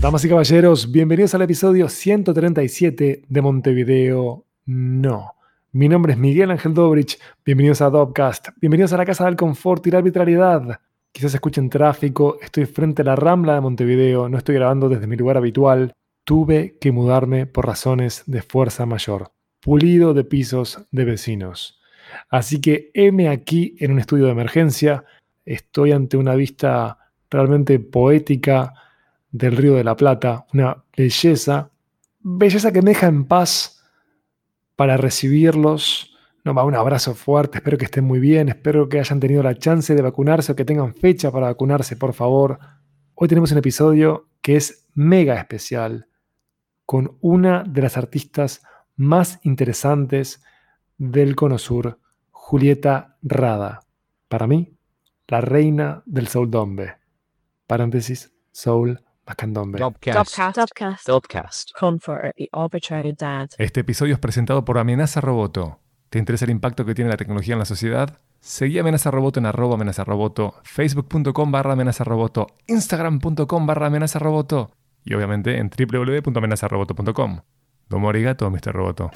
[0.00, 5.32] Damas y caballeros, bienvenidos al episodio 137 de Montevideo No.
[5.72, 9.84] Mi nombre es Miguel Ángel Dobrich, bienvenidos a Dopcast, bienvenidos a la Casa del Confort
[9.88, 10.78] y la Arbitrariedad.
[11.10, 15.16] Quizás escuchen tráfico, estoy frente a la Rambla de Montevideo, no estoy grabando desde mi
[15.16, 15.94] lugar habitual.
[16.22, 19.32] Tuve que mudarme por razones de fuerza mayor.
[19.60, 21.80] Pulido de pisos de vecinos.
[22.28, 25.04] Así que heme aquí en un estudio de emergencia.
[25.44, 26.98] Estoy ante una vista
[27.30, 28.74] realmente poética
[29.30, 31.70] del Río de la Plata, una belleza,
[32.20, 33.84] belleza que me deja en paz
[34.76, 36.16] para recibirlos.
[36.44, 39.94] No, un abrazo fuerte, espero que estén muy bien, espero que hayan tenido la chance
[39.94, 42.58] de vacunarse o que tengan fecha para vacunarse, por favor.
[43.14, 46.06] Hoy tenemos un episodio que es mega especial,
[46.84, 48.62] con una de las artistas
[48.96, 50.42] más interesantes
[50.98, 51.98] del Cono Sur,
[52.30, 53.80] Julieta Rada.
[54.28, 54.73] Para mí,
[55.28, 56.96] la reina del soul dombe.
[57.66, 59.78] Paréntesis, soul macandombe.
[63.58, 65.80] Este episodio es presentado por Amenaza Roboto.
[66.10, 68.20] ¿Te interesa el impacto que tiene la tecnología en la sociedad?
[68.40, 74.70] Seguí Amenaza Roboto en arroba amenaza roboto, facebook.com barra amenaza roboto, instagram.com barra amenaza roboto
[75.04, 77.40] y obviamente en www.amenazaroboto.com.
[77.88, 78.72] Domo arigato, Mr.
[78.72, 79.10] Roboto.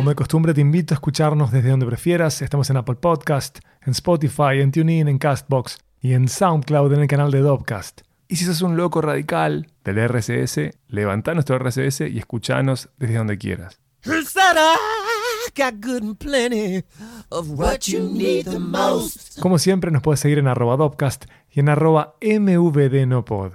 [0.00, 2.40] Como de costumbre, te invito a escucharnos desde donde prefieras.
[2.40, 7.06] Estamos en Apple Podcast, en Spotify, en TuneIn, en Castbox y en SoundCloud en el
[7.06, 8.00] canal de Dopcast.
[8.26, 13.36] Y si sos un loco radical del RSS, levanta nuestro RSS y escuchanos desde donde
[13.36, 13.78] quieras.
[19.38, 23.52] Como siempre, nos puedes seguir en arroba Dopcast y en arroba mvdnopod.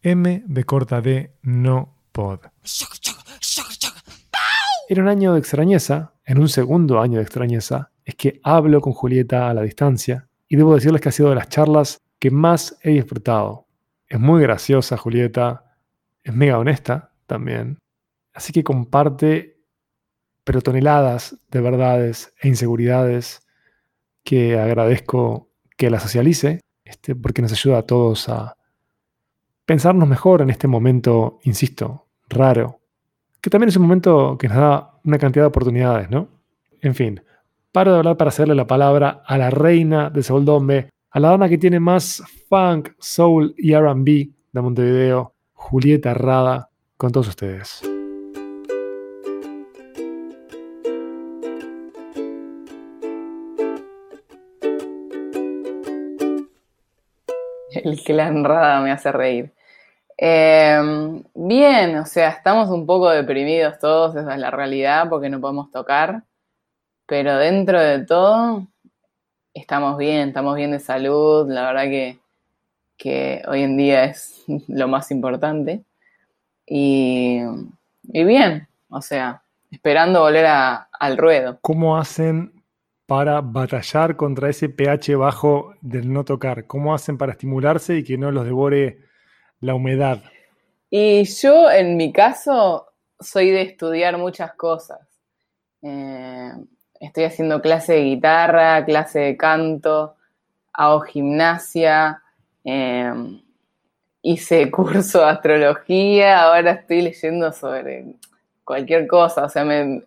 [0.00, 2.38] M de corta D, no pod.
[4.86, 8.92] En un año de extrañeza, en un segundo año de extrañeza, es que hablo con
[8.92, 12.76] Julieta a la distancia y debo decirles que ha sido de las charlas que más
[12.82, 13.66] he disfrutado.
[14.06, 15.74] Es muy graciosa Julieta,
[16.22, 17.78] es mega honesta también,
[18.34, 19.54] así que comparte
[20.44, 23.46] pero toneladas de verdades e inseguridades
[24.22, 25.48] que agradezco
[25.78, 28.58] que la socialice, este, porque nos ayuda a todos a
[29.64, 32.83] pensarnos mejor en este momento, insisto, raro,
[33.44, 36.28] que también es un momento que nos da una cantidad de oportunidades, ¿no?
[36.80, 37.22] En fin,
[37.72, 41.50] paro de hablar para hacerle la palabra a la reina de Dombe, a la dama
[41.50, 47.82] que tiene más funk, soul y RB de Montevideo, Julieta Rada, con todos ustedes.
[57.72, 59.52] El clan Rada me hace reír.
[60.16, 65.40] Em, bien, o sea, estamos un poco deprimidos todos, esa es la realidad, porque no
[65.40, 66.22] podemos tocar,
[67.06, 68.66] pero dentro de todo
[69.52, 72.18] estamos bien, estamos bien de salud, la verdad
[72.96, 75.82] que, hoy en día es lo más importante.
[76.66, 77.40] Y,
[78.02, 81.58] bien, o sea, esperando volver al ruedo.
[81.60, 82.62] ¿Cómo hacen
[83.06, 86.66] para batallar contra ese pH bajo del no tocar?
[86.66, 89.00] ¿Cómo hacen para estimularse y que no los devore
[89.64, 90.22] la humedad?
[90.90, 95.00] Y yo, en mi caso, soy de estudiar muchas cosas.
[95.82, 96.52] Eh,
[97.00, 100.16] estoy haciendo clase de guitarra, clase de canto,
[100.72, 102.22] hago gimnasia,
[102.64, 103.12] eh,
[104.22, 108.14] hice curso de astrología, ahora estoy leyendo sobre
[108.64, 109.44] cualquier cosa.
[109.44, 110.02] O sea, me,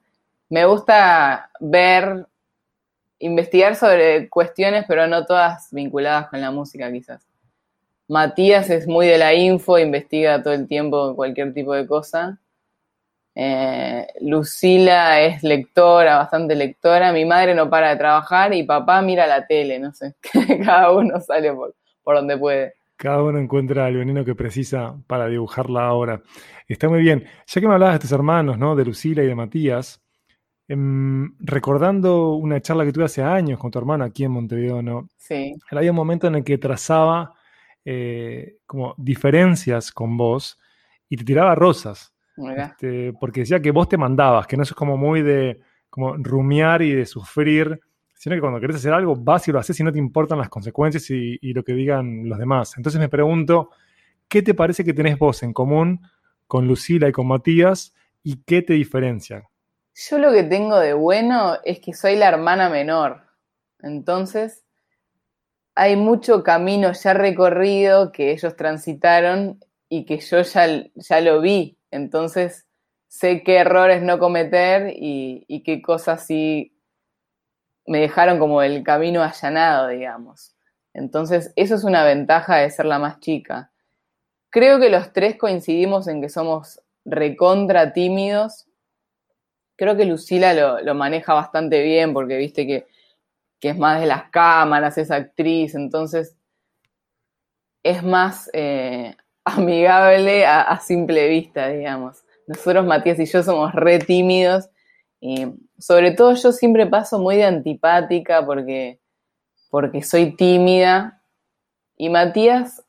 [0.49, 2.27] me gusta ver,
[3.19, 7.26] investigar sobre cuestiones, pero no todas vinculadas con la música quizás.
[8.07, 12.39] Matías es muy de la info, investiga todo el tiempo cualquier tipo de cosa.
[13.35, 17.11] Eh, Lucila es lectora, bastante lectora.
[17.11, 20.15] Mi madre no para de trabajar y papá mira la tele, no sé.
[20.65, 22.73] Cada uno sale por, por donde puede.
[22.95, 26.23] Cada uno encuentra el veneno que precisa para dibujar la obra.
[26.67, 27.25] Está muy bien.
[27.45, 28.75] Ya que me hablabas de tus hermanos, ¿no?
[28.75, 30.01] De Lucila y de Matías,
[30.67, 35.09] em, recordando una charla que tuve hace años con tu hermano aquí en Montevideo, ¿no?
[35.17, 35.53] Sí.
[35.69, 37.36] Había un momento en el que trazaba
[37.89, 40.59] eh, como diferencias con vos
[41.07, 42.13] y te tiraba rosas.
[42.57, 46.81] Este, porque decía que vos te mandabas, que no es como muy de como rumiar
[46.81, 47.79] y de sufrir,
[48.13, 50.49] sino que cuando querés hacer algo vas y lo haces y no te importan las
[50.49, 52.75] consecuencias y, lo que digan los demás.
[52.75, 53.69] Entonces me pregunto,
[54.27, 56.01] ¿qué te parece que tenés vos en común
[56.45, 59.47] con Lucila y con Matías y qué te diferencia?
[59.95, 63.21] Yo lo que tengo de bueno es que soy la hermana menor.
[63.79, 64.65] Entonces,
[65.77, 71.77] hay mucho camino ya recorrido que ellos transitaron y que yo ya, ya lo vi.
[71.91, 72.65] Entonces,
[73.07, 76.73] sé qué errores no cometer y, qué cosas sí
[77.85, 80.55] me dejaron como el camino allanado, digamos.
[80.95, 83.71] Entonces, eso es una ventaja de ser la más chica.
[84.49, 88.65] Creo que los tres coincidimos en que somos recontra tímidos.
[89.75, 92.87] Creo que Lucila lo, maneja bastante bien porque viste que,
[93.61, 96.35] es más de las cámaras, es actriz, entonces
[97.83, 99.15] es más eh,
[99.45, 102.23] amigable a, simple vista, digamos.
[102.47, 104.69] Nosotros, Matías y yo, somos re tímidos
[105.19, 105.47] y
[105.79, 108.99] sobre todo yo siempre paso muy de antipática porque,
[109.69, 111.21] porque soy tímida
[111.97, 112.83] y Matías,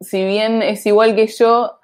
[0.00, 1.78] si bien es igual que yo,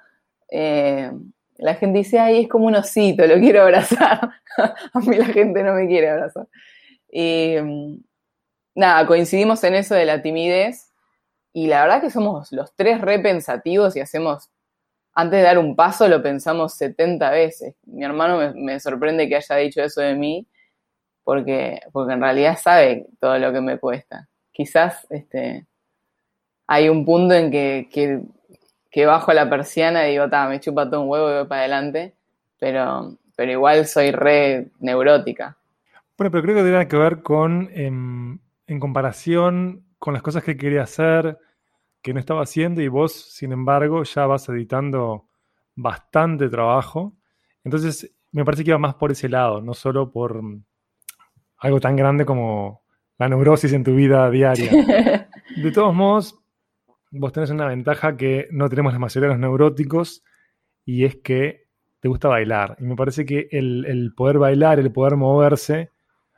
[0.51, 1.11] eh,
[1.59, 4.31] la gente dice, ay, es como un osito, lo quiero abrazar.
[4.93, 6.47] a mí la gente no me quiere abrazar.
[8.77, 10.93] Nada, coincidimos en eso de la timidez
[11.53, 14.51] y la verdad que somos los tres repensativos y hacemos,
[15.15, 17.75] antes de dar un paso lo pensamos 70 veces.
[17.87, 20.47] Mi hermano me, sorprende que haya dicho eso de mí
[21.25, 24.29] porque, porque en realidad sabe todo lo que me cuesta.
[24.53, 25.67] Quizás este,
[26.67, 27.89] hay un punto en que,
[28.91, 32.15] que, bajo la persiana y digo, me chupa todo un huevo y voy para adelante,
[32.59, 35.57] pero, pero igual soy re neurótica.
[36.17, 40.57] Bueno, pero creo que tiene que ver con, em, en comparación con las cosas que
[40.57, 41.39] quería hacer,
[42.03, 45.29] que no estaba haciendo y vos, sin embargo, ya vas editando
[45.75, 47.17] bastante trabajo.
[47.65, 50.65] Entonces, me parece que iba más por ese lado, no solo por mm,
[51.59, 52.83] algo tan grande como
[53.19, 54.71] la neurosis en tu vida diaria.
[55.57, 56.39] De todos modos,
[57.11, 60.23] vos tenés una ventaja que no tenemos la mayoría de los neuróticos
[60.85, 61.69] y es que
[62.01, 62.77] te gusta bailar.
[62.79, 65.93] Y me parece que el, el poder bailar, el poder moverse,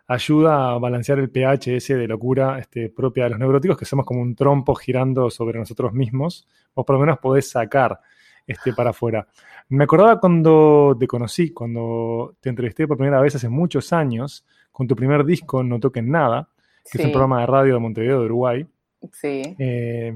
[0.09, 4.07] ayuda a balancear el pH ese de locura este, propia de los neuróticos, que somos
[4.07, 8.01] como un trompo girando sobre nosotros mismos, o por lo menos podés sacar
[8.47, 9.29] este, para afuera.
[9.69, 14.87] Me acordaba cuando te conocí, cuando te entrevisté por primera vez hace muchos años, con
[14.87, 16.49] tu primer disco, No Toquen Nada,
[16.91, 18.67] que es un programa de radio de Montevideo, de Uruguay.
[19.13, 19.55] Sí.
[19.59, 20.15] Eh,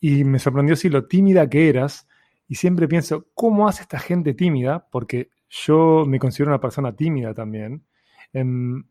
[0.00, 2.08] y me sorprendió si lo tímida que eras,
[2.48, 4.88] y siempre pienso, ¿cómo hace esta gente tímida?
[4.90, 7.84] Porque yo me considero una persona tímida también.
[8.32, 8.82] Em,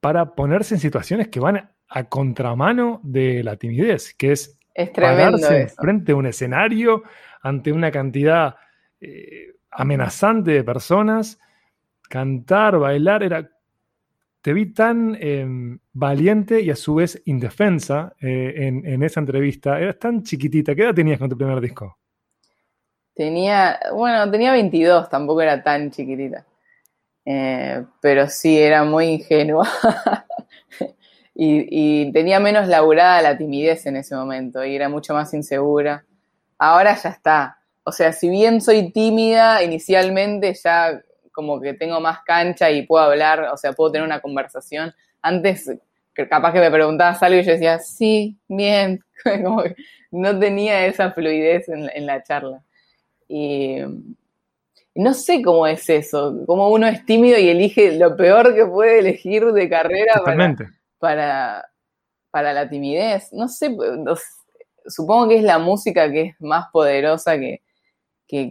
[0.00, 5.68] para ponerse en situaciones que van a contramano de la timidez, que es, es pararse
[5.68, 7.02] frente a un escenario
[7.42, 8.56] ante una cantidad
[9.00, 11.38] eh, amenazante de personas,
[12.08, 13.50] cantar, bailar, era
[14.46, 18.54] te vi tan em, valiente y a su vez indefensa eh,
[18.84, 19.80] en, esa entrevista.
[19.80, 20.72] Eras tan chiquitita.
[20.72, 21.98] ¿Qué edad tenías con tu primer disco?
[23.12, 26.46] Tenía, bueno, tenía 22, tampoco era tan chiquitita.
[27.26, 29.68] Eh, pero sí, era muy ingenua.
[31.34, 36.04] y, tenía menos laburada la timidez en ese momento y era mucho más insegura.
[36.56, 37.58] Ahora ya está.
[37.82, 41.02] O sea, si bien soy tímida inicialmente, ya
[41.32, 44.94] como que tengo más cancha y puedo hablar, o sea, puedo tener una conversación.
[45.20, 45.70] Antes,
[46.30, 49.00] capaz que me preguntabas algo y yo decía, sí, bien,
[49.42, 49.76] como que
[50.12, 52.62] no tenía esa fluidez en, en la charla.
[53.28, 53.80] Y,
[54.96, 59.00] no sé cómo es eso, cómo uno es tímido y elige lo peor que puede
[59.00, 60.22] elegir de carrera
[60.98, 61.68] para,
[62.30, 63.30] para, la timidez.
[63.32, 63.76] No sé,
[64.86, 67.60] supongo que es la música que es más poderosa que,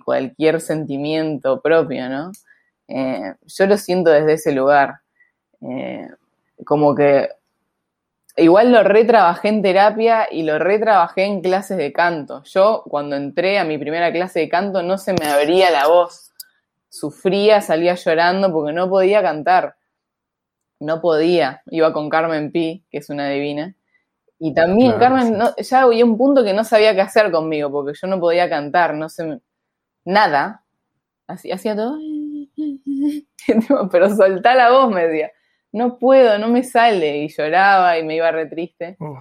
[0.05, 2.31] cualquier sentimiento propio, ¿no?
[2.87, 4.99] Eh, yo lo siento desde ese lugar.
[5.61, 6.07] Eh,
[6.63, 7.27] como que
[8.37, 12.43] igual lo retrabajé en terapia y lo retrabajé en clases de canto.
[12.43, 16.24] Yo cuando entré a mi primera clase de canto no se me abría la voz
[16.95, 19.75] sufría, salía llorando porque no podía cantar.
[20.79, 21.61] No podía.
[21.67, 23.75] Iba con Carmen Pi, que es una divina.
[24.39, 28.07] Y también Carmen ya había un punto que no sabía qué hacer conmigo porque yo
[28.07, 29.39] no podía cantar, no sé,
[30.03, 30.63] nada.
[31.27, 31.97] Así, hacía todo.
[33.91, 35.31] Pero soltá la voz, me decía.
[35.71, 37.17] No puedo, no me sale.
[37.17, 38.95] Y lloraba y me iba re triste.
[38.99, 39.17] Oh.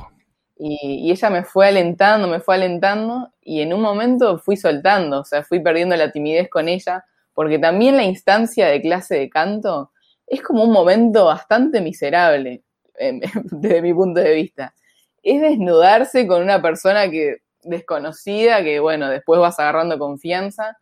[0.56, 3.32] Y, y, ella me fue alentando, me fue alentando.
[3.40, 7.04] Y en un momento fui soltando, o sea, fui perdiendo la timidez con ella
[7.34, 9.90] porque también la instancia de clase de canto
[10.26, 12.62] es como un momento bastante miserable
[12.96, 14.74] em, desde mi punto de vista.
[15.22, 20.76] Es desnudarse con una persona que desconocida, que bueno, después vas agarrando confianza.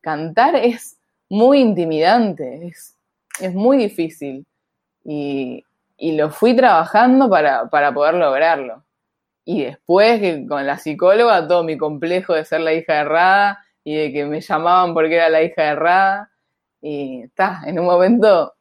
[0.00, 4.46] Cantar es muy intimidante, es, muy difícil.
[5.04, 5.64] Y,
[5.98, 8.84] lo fui trabajando para, para poder lograrlo.
[9.44, 13.96] Y después que con la psicóloga, todo mi complejo de ser la hija errada y
[13.96, 16.30] de que me llamaban porque era la hija errada.
[16.80, 18.54] Y está, en un momento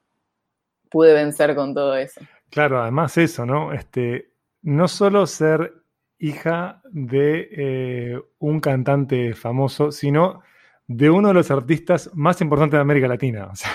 [0.89, 2.21] pude vencer con todo eso.
[2.49, 3.73] Claro, además eso, ¿no?
[3.73, 5.73] Este, no solo ser
[6.19, 10.41] hija de eh, un cantante famoso, sino
[10.85, 13.49] de uno de los artistas más importantes de América Latina.
[13.51, 13.71] O sea,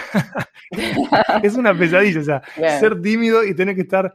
[1.43, 2.43] es una pesadilla, o sea,
[2.81, 4.13] ser tímido y tener que estar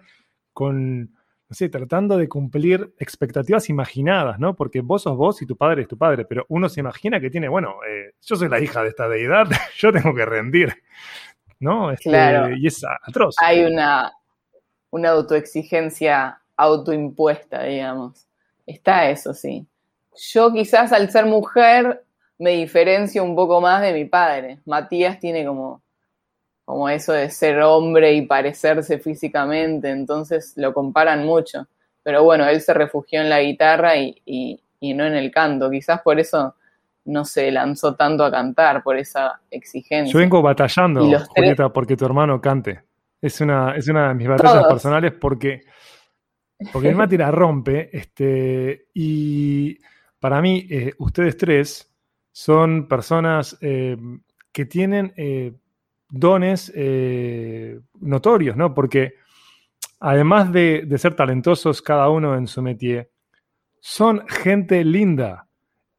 [0.51, 1.09] con,
[1.51, 4.55] no sé, tratando de cumplir expectativas imaginadas, ¿no?
[4.55, 7.29] Porque vos sos vos y tu padre es tu padre, pero uno se imagina que
[7.29, 10.73] tiene, bueno, eh, yo soy la hija de esta deidad, yo tengo que rendir,
[11.59, 11.91] ¿no?
[11.91, 12.55] Este, claro.
[12.55, 13.35] Y es atroz.
[13.41, 14.13] Hay una,
[14.91, 18.25] una autoexigencia autoimpuesta, digamos.
[18.65, 19.67] Está eso, sí.
[20.31, 22.05] Yo quizás al ser mujer
[22.39, 24.59] me diferencio un poco más de mi padre.
[24.63, 25.81] Matías tiene como,
[26.65, 31.67] como eso de ser hombre y parecerse físicamente, entonces lo comparan mucho.
[32.03, 35.69] Pero bueno, él se refugió en la guitarra y, no en el canto.
[35.69, 36.55] Quizás por eso
[37.05, 40.11] no se lanzó tanto a cantar, por esa exigencia.
[40.11, 41.01] Yo vengo batallando,
[41.35, 42.83] Julieta, porque tu hermano cante.
[43.21, 45.61] Es una, es una de mis batallas personales porque,
[46.71, 47.95] porque el Mati la rompe.
[47.95, 49.77] Este, y
[50.19, 51.91] para mí, eh, ustedes tres
[52.31, 53.97] son personas eh,
[54.51, 55.53] que tienen eh,
[56.11, 58.73] dones eh, notorios, ¿no?
[58.73, 59.15] Porque
[59.99, 63.09] además de, ser talentosos cada uno en su métier,
[63.79, 65.47] son gente linda,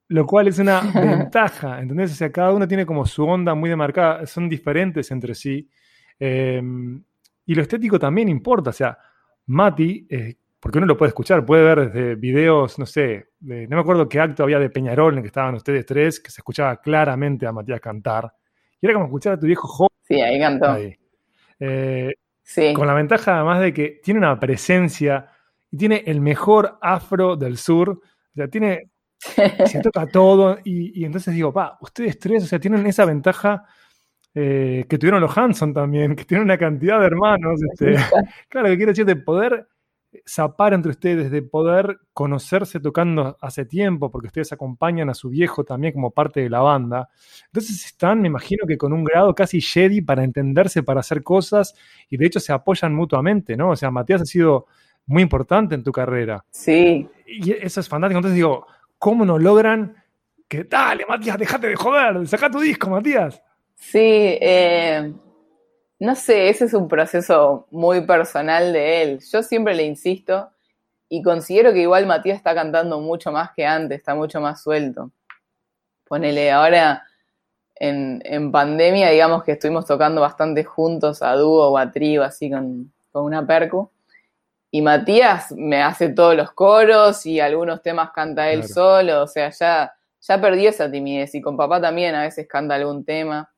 [0.09, 2.13] lo cual es una ventaja, ¿entendés?
[2.13, 5.69] O sea, cada uno tiene como su onda muy demarcada, son diferentes entre sí.
[6.21, 8.97] y lo estético también importa, o sea,
[9.47, 10.07] Mati,
[10.63, 14.21] porque uno lo puede escuchar, puede ver desde videos, no sé, no me acuerdo qué
[14.21, 17.53] acto había de Peñarol en el que estaban ustedes tres, que se escuchaba claramente a
[17.53, 18.33] Matías cantar.
[18.81, 19.92] Y era como escuchar a tu viejo joven.
[20.13, 20.77] Sí, ahí cantó.
[21.59, 22.75] Eh, sí.
[22.75, 25.31] Con la ventaja además de que tiene una presencia
[25.71, 27.89] y tiene el mejor afro del sur.
[27.91, 28.91] O sea, tiene.
[29.67, 30.59] se toca todo.
[30.65, 33.65] Y, entonces digo, pa, ustedes tres, o sea, tienen esa ventaja.
[34.35, 37.61] Eh, que tuvieron los Hanson también, que tienen una cantidad de hermanos.
[37.71, 37.95] Este,
[38.49, 39.67] claro, que quiero decir, de poder
[40.27, 45.65] zapar entre ustedes, de poder conocerse tocando hace tiempo, porque ustedes acompañan a su viejo
[45.65, 47.09] también como parte de la banda.
[47.47, 51.75] Entonces están, me imagino que con un grado casi Jedi para entenderse, para hacer cosas,
[52.09, 53.71] y de hecho se apoyan mutuamente, ¿no?
[53.71, 54.67] O sea, Matías ha sido
[55.07, 56.45] muy importante en tu carrera.
[56.51, 57.09] Sí.
[57.27, 58.19] Y eso es fantástico.
[58.19, 58.67] Entonces digo,
[58.99, 59.97] ¿cómo no logran
[60.49, 63.43] que, dale, Matías, déjate de joder, saca tu disco, Matías?
[63.75, 65.13] Sí, eh,
[66.03, 69.21] no sé, ese es un proceso muy personal de él.
[69.21, 70.51] Yo siempre le insisto
[71.09, 75.13] y considero que igual Matías está cantando mucho más que antes, está mucho más suelto.
[76.09, 77.05] Ponele, ahora
[77.77, 82.93] en, pandemia, digamos que estuvimos tocando bastante juntos a dúo o a trío, así con,
[83.13, 83.89] una percu.
[84.73, 89.51] Y Matías me hace todos los coros y algunos temas canta él solo, o sea,
[89.51, 91.33] ya, ya perdió esa timidez.
[91.37, 93.52] Y con papá también a veces canta algún tema.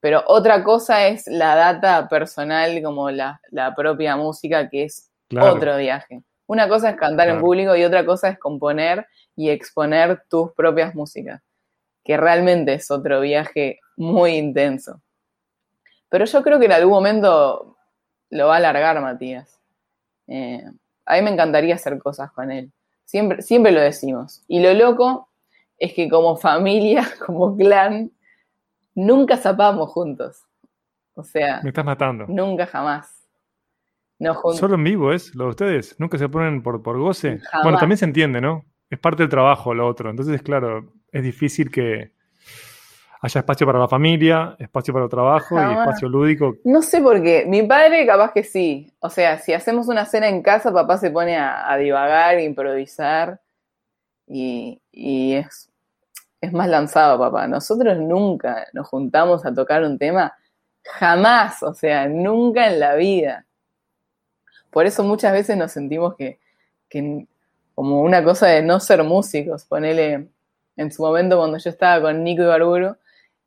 [0.00, 3.40] Pero otra cosa es la data personal, como la,
[3.76, 5.10] propia música, que es
[5.40, 6.22] otro viaje.
[6.46, 10.94] Una cosa es cantar en público y otra cosa es componer y exponer tus propias
[10.94, 11.42] músicas,
[12.04, 15.00] que realmente es otro viaje muy intenso.
[16.08, 17.76] Pero yo creo que en algún momento
[18.30, 19.60] lo va a alargar Matías.
[20.28, 20.64] Eh,
[21.04, 22.70] a mí me encantaría hacer cosas con él.
[23.04, 24.42] Siempre, siempre lo decimos.
[24.48, 25.28] Y lo loco
[25.78, 28.10] es que como familia, como clan,
[28.96, 30.44] nunca zapamos juntos.
[31.14, 31.60] O sea.
[31.62, 32.26] Me estás matando.
[32.26, 33.12] Nunca jamás.
[34.18, 35.94] No Solo en vivo es lo de ustedes.
[35.98, 37.38] Nunca se ponen por, por goce.
[37.62, 38.64] Bueno, también se entiende, ¿no?
[38.88, 40.08] Es parte del trabajo lo otro.
[40.08, 42.12] Entonces, claro, es difícil que
[43.20, 46.56] haya espacio para la familia, espacio para el trabajo y espacio lúdico.
[46.64, 47.44] No sé por qué.
[47.46, 48.90] Mi padre capaz que sí.
[49.00, 53.40] O sea, si hacemos una cena en casa, papá se pone a, divagar, a improvisar.
[54.26, 55.70] Y, y es
[56.46, 57.46] es más lanzado, papá.
[57.46, 60.34] Nosotros nunca nos juntamos a tocar un tema,
[60.82, 63.46] jamás, o sea, nunca en la vida.
[64.70, 66.38] Por eso muchas veces nos sentimos que,
[67.74, 70.28] como una cosa de no ser músicos, ponele
[70.76, 72.98] en su momento cuando yo estaba con Nico y Barburo,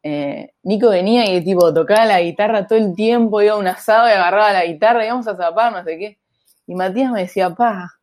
[0.02, 4.08] eh, Nico venía y tipo tocaba la guitarra todo el tiempo, iba a un asado
[4.08, 6.18] y agarraba la guitarra y íbamos a zapar, no sé qué.
[6.68, 7.99] Y Matías me decía, pa,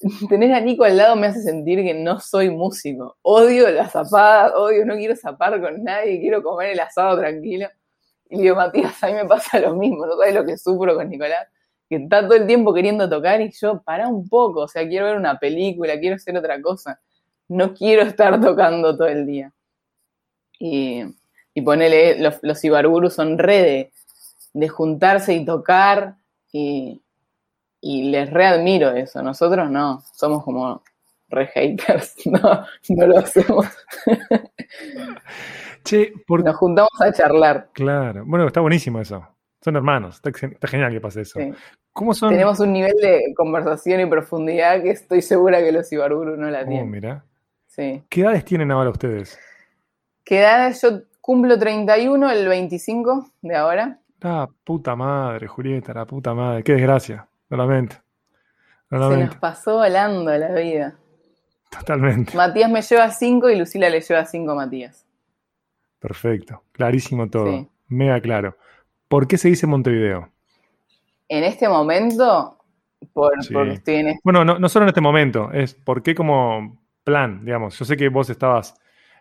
[0.28, 3.16] tener a Nico al lado me hace sentir que no soy músico.
[3.22, 7.68] Odio la zapada, odio, no quiero zapar con nadie, quiero comer el asado tranquilo.
[8.28, 11.08] Y digo, Matías, a mí me pasa lo mismo, no sabes lo que sufro con
[11.08, 11.48] Nicolás,
[11.88, 15.06] que está todo el tiempo queriendo tocar y yo, para un poco, o sea, quiero
[15.06, 17.00] ver una película, quiero hacer otra cosa.
[17.48, 19.52] No quiero estar tocando todo el día.
[20.58, 21.02] Y,
[21.52, 23.92] y ponele, los, los Ibarburus son re de,
[24.52, 26.14] de juntarse y tocar
[26.52, 27.02] y,
[27.80, 29.22] y les readmiro eso.
[29.22, 30.82] Nosotros no, somos como
[31.28, 33.66] re haters, no, no lo hacemos.
[35.84, 37.70] Che, Nos juntamos a charlar.
[37.72, 39.26] Claro, bueno, está buenísimo eso.
[39.62, 41.38] Son hermanos, está, genial que pase eso.
[41.92, 42.30] ¿Cómo son?
[42.30, 46.62] Tenemos un nivel de conversación y profundidad que estoy segura que los Ibarburu no la
[46.62, 46.90] oh, tienen.
[46.90, 47.24] mira.
[47.66, 48.02] Sí.
[48.08, 49.38] ¿Qué edades tienen ahora ustedes?
[50.24, 54.00] ¿Qué edad Yo cumplo 31 el 25 de ahora.
[54.20, 56.62] La puta madre, Julieta, la puta madre.
[56.62, 57.96] Qué desgracia, solamente.
[58.88, 60.96] Se nos pasó volando la vida.
[61.70, 62.36] Totalmente.
[62.36, 65.06] Matías me lleva 5 y Lucila le lleva 5 a Matías.
[65.98, 67.68] Perfecto, clarísimo todo.
[67.88, 68.56] Mega claro.
[69.06, 70.30] ¿Por qué se dice Montevideo?
[71.28, 72.58] En este momento,
[73.12, 74.20] por, porque estoy en este...
[74.24, 77.78] Bueno, no, solo en este momento, es por qué como plan, digamos.
[77.78, 78.74] Yo sé que vos estabas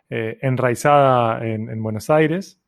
[0.09, 2.59] eh, enraizada en, Buenos Aires.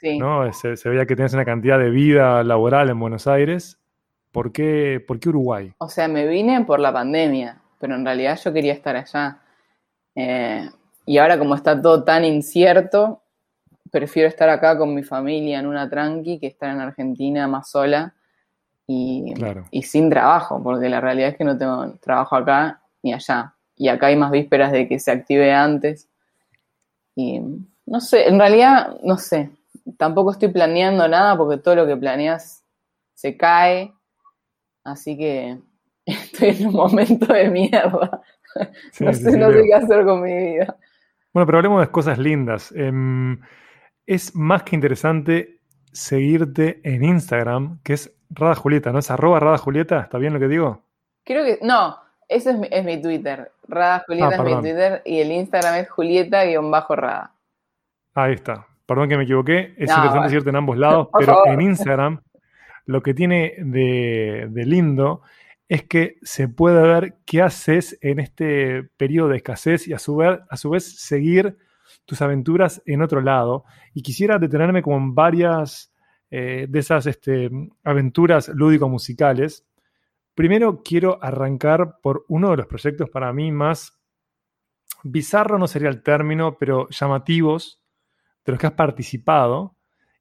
[0.00, 0.18] Sí.
[0.18, 0.52] ¿no?
[0.52, 3.80] Se, veía que tenías una cantidad de vida laboral en Buenos Aires.
[4.34, 5.72] ¿Por qué, ¿Por qué Uruguay?
[5.78, 9.38] O sea, me vine por la pandemia, pero en realidad yo quería estar allá.
[10.16, 10.68] Eh,
[11.06, 13.22] y ahora como está todo tan incierto,
[13.92, 18.12] prefiero estar acá con mi familia en una tranqui que estar en Argentina más sola
[18.88, 19.32] y,
[19.70, 23.54] y, sin trabajo, porque la realidad es que no tengo trabajo acá ni allá.
[23.76, 26.08] Y acá hay más vísperas de que se active antes.
[27.14, 27.40] Y
[27.86, 29.50] no sé, en realidad, no sé,
[29.96, 32.64] tampoco estoy planeando nada porque todo lo que planeas
[33.14, 33.93] se cae.
[34.84, 35.58] Así que
[36.06, 38.22] estoy en un momento de mierda.
[39.00, 40.76] no sé, no sé qué hacer con mi vida.
[41.32, 42.72] Bueno, pero hablemos de cosas lindas.
[42.76, 43.40] Em,
[44.06, 45.60] es más que interesante
[45.92, 48.98] seguirte en Instagram, que es Rada Julieta, ¿no?
[48.98, 50.84] Es arroba Rada Julieta, ¿está bien lo que digo?
[51.24, 51.96] Creo que, no,
[52.28, 53.50] ese es mi, Twitter.
[53.66, 57.32] Rada Julieta ah, es mi Twitter y el Instagram es Julieta-Rada.
[58.14, 58.66] Ahí está.
[58.86, 59.74] Perdón que me equivoqué.
[59.76, 62.20] Es interesante seguirte en ambos lados, pero en Instagram
[62.86, 65.22] lo que tiene de, lindo
[65.68, 70.16] es que se puede ver qué haces en este periodo de escasez y a su,
[70.16, 71.56] vez, a su vez seguir
[72.04, 73.64] tus aventuras en otro lado.
[73.94, 75.92] Y quisiera detenerme como en varias
[76.30, 77.50] eh, de esas este,
[77.82, 79.66] aventuras lúdico-musicales.
[80.34, 83.98] Primero quiero arrancar por uno de los proyectos para mí más
[85.04, 87.80] bizarro, no sería el término, pero llamativos
[88.44, 89.76] de los que has participado,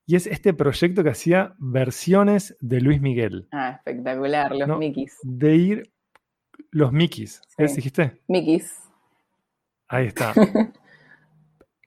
[0.06, 3.48] y es este proyecto que hacía versiones de Luis Miguel.
[3.52, 5.18] Ah, espectacular, los Mickeys.
[5.24, 5.94] De ir.
[6.72, 7.68] Los Mickeys, ¿eh?
[7.68, 8.22] ¿dijiste?
[8.28, 8.80] Mickeys.
[9.88, 10.34] Ahí está.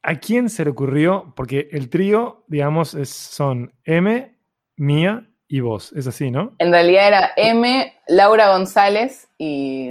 [0.03, 1.33] ¿A quién se le ocurrió?
[1.35, 4.38] Porque el trío, digamos, son M,
[4.77, 5.93] Mía y vos.
[5.93, 6.55] Es así, ¿no?
[6.59, 9.91] En realidad era M, Laura González y,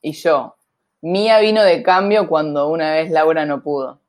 [0.00, 0.56] y yo.
[1.02, 4.00] Mía vino de cambio cuando una vez Laura no pudo.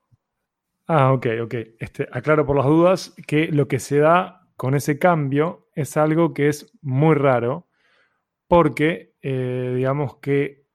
[0.91, 1.53] Ah, ok, ok.
[1.77, 6.33] Este, aclaro por las dudas que lo que se da con ese cambio es algo
[6.33, 7.67] que es muy raro
[8.47, 10.65] porque eh, digamos que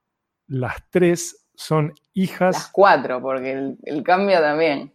[0.47, 2.55] las tres son hijas...
[2.55, 4.93] Las cuatro, porque el, cambio también.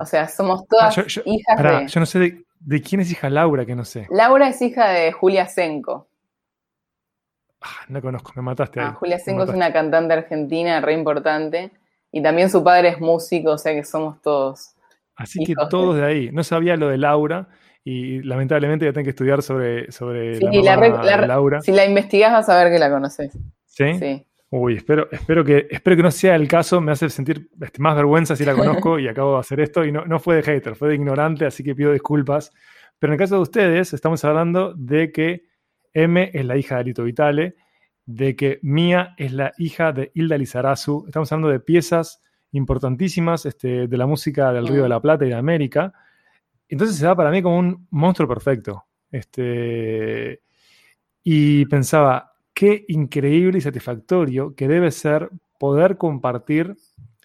[0.00, 1.88] O sea, somos todas ah, hijas de...
[1.88, 4.06] Yo no sé de, quién es hija Laura, que no sé.
[4.08, 6.08] Laura es hija de Julia Senko.
[7.60, 11.77] Ah, no conozco, me mataste ah, Julia Senko es una cantante argentina re importante
[12.12, 14.74] y también su padre es músico, o sea que somos todos.
[15.16, 16.04] Así que todos de...
[16.04, 16.30] ahí.
[16.32, 17.48] No sabía lo de Laura
[17.84, 21.60] y lamentablemente ya tengo que estudiar sobre, sobre la, la, Laura.
[21.60, 23.36] Si la investigas vas a ver que la conoces.
[23.66, 23.94] ¿Sí?
[23.98, 24.24] Sí.
[24.50, 27.94] Uy, espero, espero, que, espero que no sea el caso, me hace sentir este, más
[27.94, 30.74] vergüenza si la conozco y acabo de hacer esto y no, no fue de hater,
[30.74, 32.52] fue de ignorante, así que pido disculpas.
[32.98, 35.42] Pero en el caso de ustedes, estamos hablando de que
[35.92, 37.56] M es la hija de Lito Vitale,
[38.08, 41.04] de que Mía es la hija de Hilda Lizarazu.
[41.06, 45.28] Estamos hablando de piezas importantísimas este, de la música del Río de la Plata y
[45.28, 45.92] de América.
[46.70, 48.86] Entonces se da para mí como un monstruo perfecto.
[49.12, 50.40] Este,
[51.22, 56.76] y pensaba, qué increíble y satisfactorio que debe ser poder compartir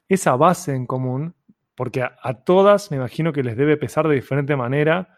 [0.10, 1.34] esa base en común,
[1.76, 5.17] porque a, todas me imagino que les debe pesar de diferente manera.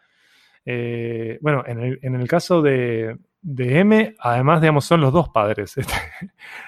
[0.63, 5.93] Eh, bueno, en el caso de, de M, además, digamos, son los dos padres, este,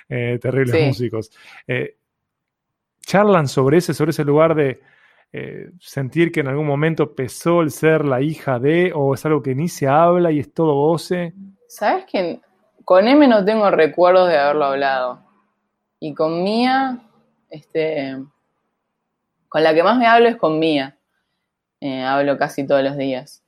[0.10, 1.32] eh, terribles músicos.
[1.68, 1.98] Eh,
[3.02, 4.80] charlan sobre ese, sobre ese lugar de
[5.34, 9.42] eh, sentir que en algún momento pesó el ser la hija de, o es algo
[9.42, 11.34] que ni se habla y es todo goce.
[11.68, 12.42] ¿Sabes que
[12.86, 15.24] con M no tengo recuerdos de haberlo hablado?
[16.00, 17.00] Y con Mía,
[17.50, 18.18] este,
[19.50, 20.96] con la que más me hablo es con Mía.
[21.82, 23.44] hablo casi todos los días.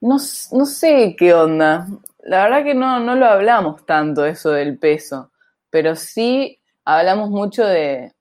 [0.00, 1.88] No, sé qué onda.
[2.20, 5.32] La verdad que no, no lo hablamos tanto eso del peso,
[5.70, 8.12] pero sí hablamos mucho de,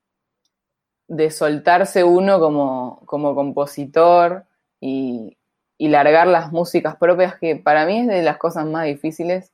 [1.08, 4.46] de soltarse uno como, como compositor
[4.80, 5.38] y,
[5.78, 9.52] y, largar las músicas propias, que para mí es de las cosas más difíciles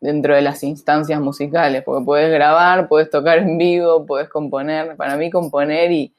[0.00, 4.96] dentro de las instancias musicales, porque puedes grabar, puedes tocar en vivo, puedes componer.
[4.96, 6.14] Para mí componer y,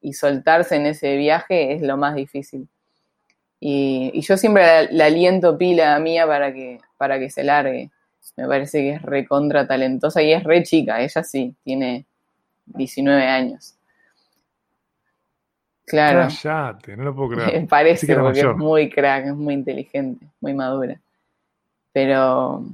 [0.00, 2.68] y soltarse en ese viaje es lo más difícil.
[3.64, 7.92] Y, yo siempre la, aliento pila a mía para que, para que se largue.
[8.36, 12.04] Me parece que es recontra talentosa y es re chica, ella sí, tiene
[12.66, 13.76] 19 años.
[15.86, 16.28] Claro.
[16.42, 17.66] Cállate, no lo puedo creer.
[17.68, 21.00] Parece porque es muy crack, es muy inteligente, muy madura.
[21.92, 22.64] Pero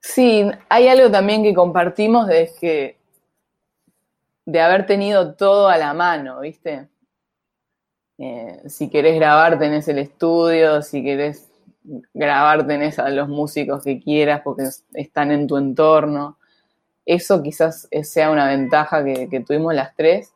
[0.00, 2.98] sí, hay algo también que compartimos de que
[4.44, 6.88] de haber tenido todo a la mano, ¿viste?
[8.18, 11.50] Eh, si querés grabar, tenés el estudio, si querés
[12.14, 16.38] grabar, tenés a los músicos que quieras porque están en tu entorno.
[17.04, 20.32] Eso quizás sea una ventaja que, que tuvimos las tres.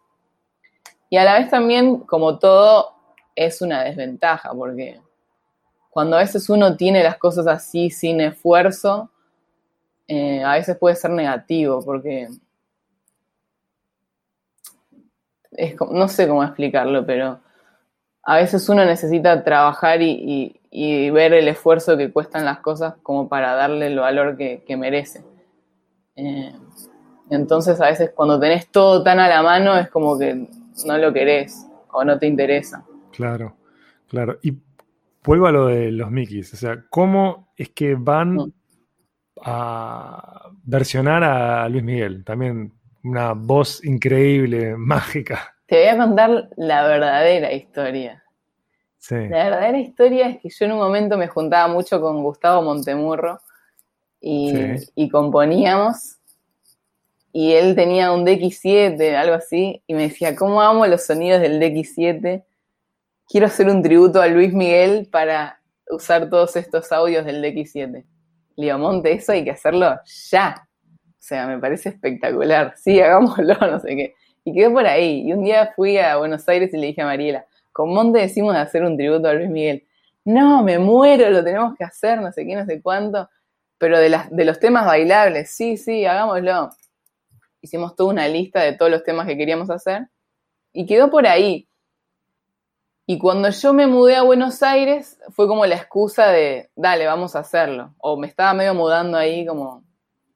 [1.08, 2.94] Y a la vez también, como todo,
[3.34, 5.00] es una desventaja, porque
[5.90, 9.10] cuando a veces uno tiene las cosas así sin esfuerzo,
[10.06, 12.28] eh, a veces puede ser negativo, porque
[15.52, 17.40] es, no sé cómo explicarlo, pero
[18.30, 20.56] a veces uno necesita trabajar y,
[21.10, 25.24] ver el esfuerzo que cuestan las cosas como para darle el valor que, merece.
[26.14, 26.52] Eh,
[27.28, 30.46] entonces a veces cuando tenés todo tan a la mano es como que
[30.86, 32.84] no lo querés o no te interesa.
[33.10, 33.56] Claro,
[34.06, 34.38] claro.
[34.42, 34.56] Y
[35.24, 36.54] vuelvo a lo de los Mickeys.
[36.54, 38.52] O sea, ¿cómo es que van mm.
[39.42, 42.24] a versionar a Luis Miguel?
[42.24, 45.56] También una voz increíble, mágica.
[45.66, 48.19] Te voy a contar la verdadera historia.
[49.00, 49.16] Sí.
[49.16, 53.40] La verdadera historia es que yo en un momento me juntaba mucho con Gustavo Montemurro
[54.20, 54.54] y,
[54.94, 56.20] y componíamos
[57.32, 61.60] y él tenía un DX7, algo así, y me decía, ¿cómo amo los sonidos del
[61.60, 62.44] DX7?
[63.28, 68.04] Quiero hacer un tributo a Luis Miguel para usar todos estos audios del DX7.
[68.56, 69.96] Le Monte, eso hay que hacerlo
[70.30, 70.68] ya.
[71.08, 72.74] O sea, me parece espectacular.
[72.76, 74.14] Sí, hagámoslo, no sé qué.
[74.44, 75.22] Y quedó por ahí.
[75.28, 78.54] Y un día fui a Buenos Aires y le dije a Mariela, con Monte decimos
[78.54, 79.86] de hacer un tributo a Luis Miguel.
[80.24, 83.28] No, me muero, lo tenemos que hacer, no sé qué, no sé cuánto.
[83.78, 84.10] Pero de,
[84.44, 86.70] los temas bailables, sí, sí, hagámoslo
[87.62, 90.08] hicimos toda una lista de todos los temas que queríamos hacer
[90.72, 91.68] y quedó por ahí.
[93.06, 97.34] Y cuando yo me mudé a Buenos Aires fue como la excusa de, dale, vamos
[97.34, 97.94] a hacerlo.
[97.98, 99.84] O me estaba medio mudando ahí como,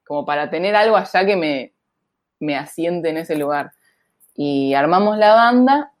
[0.05, 1.73] como para tener algo allá que me,
[2.39, 3.71] me asiente en ese lugar.
[4.35, 5.93] Y armamos la banda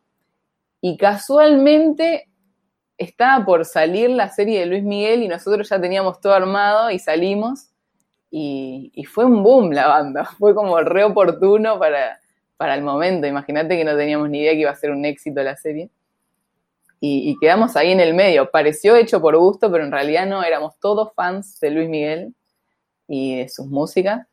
[0.87, 2.29] y casualmente
[2.95, 6.99] estaba por salir la serie de Luis Miguel y nosotros ya teníamos todo armado y
[6.99, 7.71] salimos.
[8.29, 12.19] Y, fue un boom la banda, fue como re oportuno para,
[12.55, 13.25] para el momento.
[13.25, 15.89] Imagínate que no teníamos ni idea que iba a ser un éxito la serie.
[16.99, 18.51] Y, quedamos ahí en el medio.
[18.51, 22.35] Pareció hecho por gusto, pero en realidad no, éramos todos fans de Luis Miguel
[23.07, 24.27] y de sus músicas.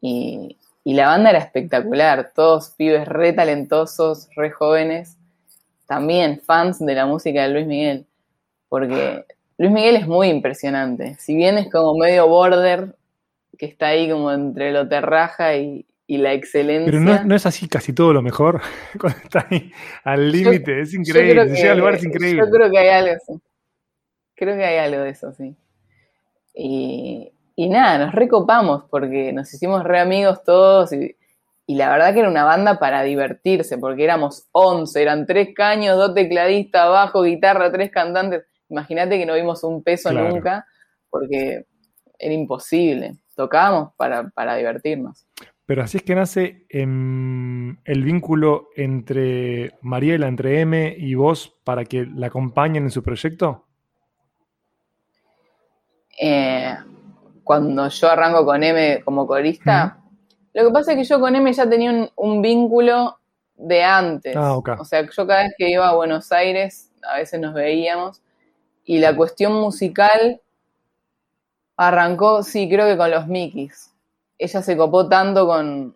[0.00, 5.16] Y, y la banda era espectacular, todos pibes re talentosos, re jóvenes,
[5.86, 8.06] también fans de la música de Luis Miguel,
[8.68, 9.24] porque
[9.58, 11.16] Luis Miguel es muy impresionante.
[11.18, 12.94] Si bien es como medio border
[13.56, 16.86] que está ahí como entre lo terraja y, la excelencia.
[16.86, 18.60] Pero no, es así casi todo lo mejor,
[19.00, 19.72] cuando está ahí
[20.04, 22.42] al límite, es increíble, llega al lugar es increíble.
[22.44, 23.40] Yo creo que hay algo así.
[24.36, 25.56] Creo que hay algo de eso, sí.
[26.54, 31.16] Y, nada, nos recopamos porque nos hicimos re amigos todos y,
[31.74, 36.14] la verdad que era una banda para divertirse, porque éramos 11, eran tres caños, dos
[36.14, 38.44] tecladistas, bajo, guitarra, tres cantantes.
[38.68, 40.64] Imagínate que no vimos un peso nunca,
[41.10, 41.66] porque
[42.18, 45.28] era imposible tocábamos para, divertirnos.
[45.66, 51.84] Pero así es que nace em, el vínculo entre Mariela, entre M y vos para
[51.84, 53.66] que la acompañen en su proyecto.
[56.18, 56.74] Eh,
[57.44, 59.98] cuando yo arranco con M como corista,
[60.56, 63.18] lo que pasa es que yo con M ya tenía un, vínculo
[63.56, 64.34] de antes.
[64.36, 68.22] Ah, o sea, yo cada vez que iba a Buenos Aires, a veces nos veíamos,
[68.84, 70.40] y la cuestión musical
[71.76, 73.92] Arrancó, sí, creo que con los Mickeys.
[74.38, 75.94] Ella se copó tanto con,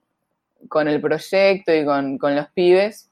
[0.89, 3.11] el proyecto y con, los pibes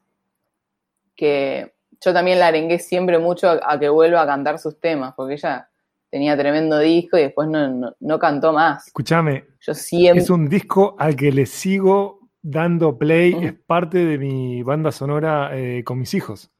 [1.17, 5.35] que yo también la arengué siempre mucho a, que vuelva a cantar sus temas, porque
[5.35, 5.69] ella
[6.11, 8.87] tenía tremendo disco y después no, cantó más.
[8.87, 10.23] Escúchame, yo siempre...
[10.23, 15.51] es un disco al que le sigo dando play, es parte de mi banda sonora
[15.53, 16.51] eh, con mis hijos.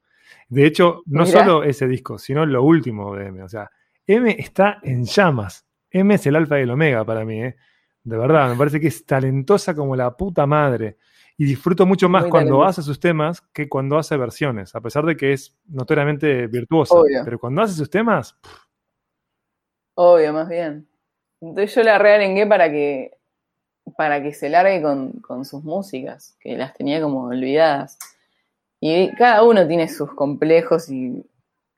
[0.49, 3.43] De hecho, no solo ese disco, sino lo último de M.
[3.43, 3.71] O sea,
[4.07, 5.67] M está en llamas.
[5.91, 7.57] M es el alfa y el omega para mí, ¿eh?
[8.03, 10.99] De verdad, me parece que es talentosa como la puta madre.
[11.37, 15.17] Y disfruto mucho más cuando hace sus temas que cuando hace versiones, a pesar de
[15.17, 16.97] que es notoriamente virtuosa.
[17.25, 18.37] Pero cuando hace sus temas.
[19.95, 20.88] Obvio, más bien.
[21.41, 23.13] Entonces yo la realengué para que,
[23.97, 27.99] para que se largue con, con sus músicas, que las tenía como olvidadas.
[28.81, 31.25] Y cada uno tiene sus complejos y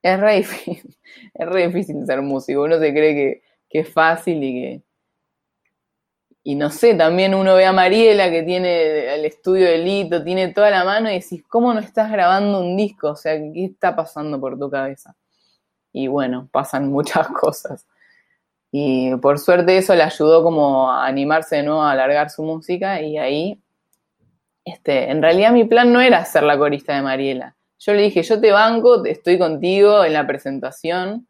[0.02, 0.96] es re difícil,
[1.34, 2.62] es re difícil ser músico.
[2.62, 4.82] Uno se cree que que es fácil y que,
[6.42, 10.52] y no sé, también uno ve a Mariela que tiene el estudio de Lito, tiene
[10.52, 13.10] toda la mano y decís, ¿cómo no estás grabando un disco?
[13.10, 15.14] O sea, ¿qué está pasando por tu cabeza?
[15.92, 17.86] Y bueno, pasan muchas cosas.
[18.72, 23.00] Y por suerte eso le ayudó como a animarse de nuevo a alargar su música
[23.00, 23.60] y ahí,
[24.64, 27.56] este, en realidad mi plan no era ser la corista de Mariela.
[27.78, 31.26] Yo le dije, yo te banco, estoy contigo en la presentación,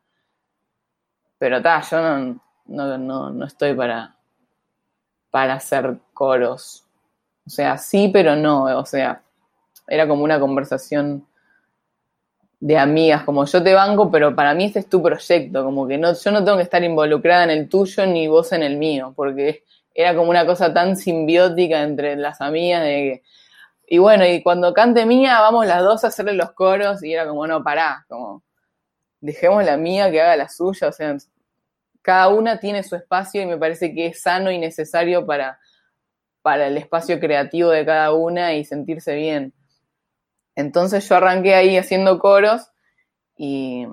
[1.38, 4.16] pero ta, yo no, no, no, no estoy para,
[5.30, 6.84] para hacer coros.
[7.46, 8.64] O sea, sí, pero no.
[8.78, 9.22] O sea,
[9.86, 11.26] era como una conversación
[12.60, 15.96] de amigas, como yo te banco, pero para mí este es tu proyecto, como que
[15.96, 19.14] no, yo no tengo que estar involucrada en el tuyo ni vos en el mío,
[19.16, 23.22] porque era como una cosa tan simbiótica entre las amigas de que,
[23.88, 27.26] y bueno, y cuando cante mía, vamos las dos a hacerle los coros, y era
[27.26, 28.42] como, no, pará, como,
[29.20, 31.16] dejemos la mía que haga la suya, o sea,
[32.02, 35.58] cada una tiene su espacio y me parece que es sano y necesario para,
[36.42, 39.52] para el espacio creativo de cada una y sentirse bien.
[40.54, 42.70] Entonces yo arranqué ahí haciendo coros
[43.36, 43.86] y,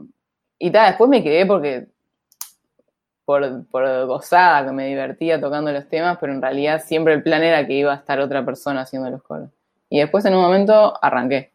[0.60, 1.88] y tal, después me quedé porque
[3.26, 7.44] por, por, gozada, que me divertía tocando los temas, pero en realidad siempre el plan
[7.44, 9.50] era que iba a estar otra persona haciendo los coros.
[9.90, 11.52] Y después en un momento arranqué.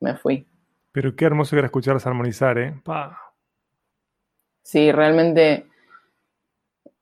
[0.00, 0.46] Me fui.
[0.92, 2.74] Pero qué hermoso era escucharlas armonizar, ¿eh?
[2.84, 3.18] Pa.
[4.62, 5.66] Sí, realmente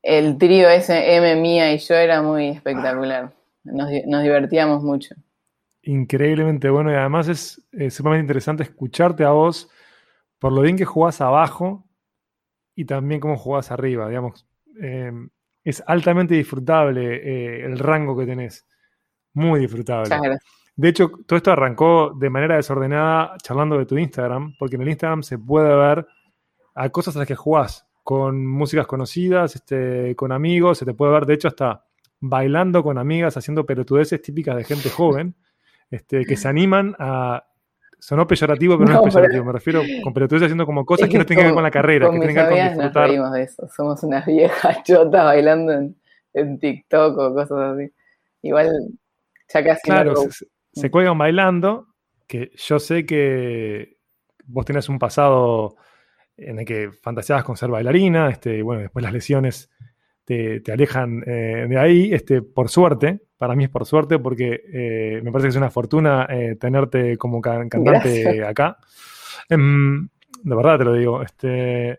[0.04, 3.32] el trío ese, M, Mía y yo era muy espectacular.
[3.64, 3.88] Nos,
[4.22, 5.14] divertíamos mucho.
[5.86, 9.70] Increíblemente bueno y además es sumamente interesante escucharte a vos
[10.38, 11.86] por lo bien que jugás abajo
[12.74, 14.46] y también cómo jugás arriba, digamos.
[14.78, 15.30] Em,
[15.62, 18.66] es altamente disfrutable eh, el rango que tenés.
[19.32, 20.14] Muy disfrutable.
[20.76, 24.88] De hecho, todo esto arrancó de manera desordenada charlando de tu Instagram, porque en el
[24.88, 26.06] Instagram se puede ver
[26.74, 31.12] a cosas a las que jugás, con músicas conocidas, este, con amigos, se te puede
[31.12, 31.86] ver, de hecho, hasta
[32.20, 35.34] bailando con amigas, haciendo pelotudeces típicas de gente joven,
[35.90, 37.46] este, que se animan a...
[37.98, 41.24] Sonó peyorativo, pero no, es peyorativo, me refiero con pelotudeces haciendo como cosas que no
[41.24, 43.14] tienen que ver con la carrera, que tienen que ver con disfrutar.
[43.14, 45.96] Nos de eso, somos unas viejas chotas bailando en,
[46.34, 47.90] en TikTok o cosas así.
[48.42, 48.70] Igual,
[49.48, 51.86] ya casi Claro, se, se cuelgan bailando,
[52.26, 53.96] que yo sé que
[54.44, 55.76] vos tenés un pasado
[56.36, 59.70] en el que fantaseabas con ser bailarina, este, bueno, después las lesiones
[60.24, 65.20] te, alejan eh, de ahí, este, por suerte, para mí es por suerte, porque eh,
[65.22, 68.78] me parece que es una fortuna eh, tenerte como cantante acá.
[69.50, 70.08] Em,
[70.42, 71.22] de verdad te lo digo.
[71.22, 71.98] Este,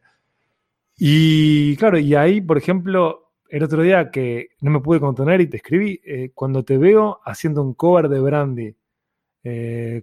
[0.98, 5.48] y claro, y ahí, por ejemplo, el otro día que no me pude contener y
[5.48, 6.02] te escribí,
[6.34, 8.76] cuando te veo haciendo un cover de Brandy,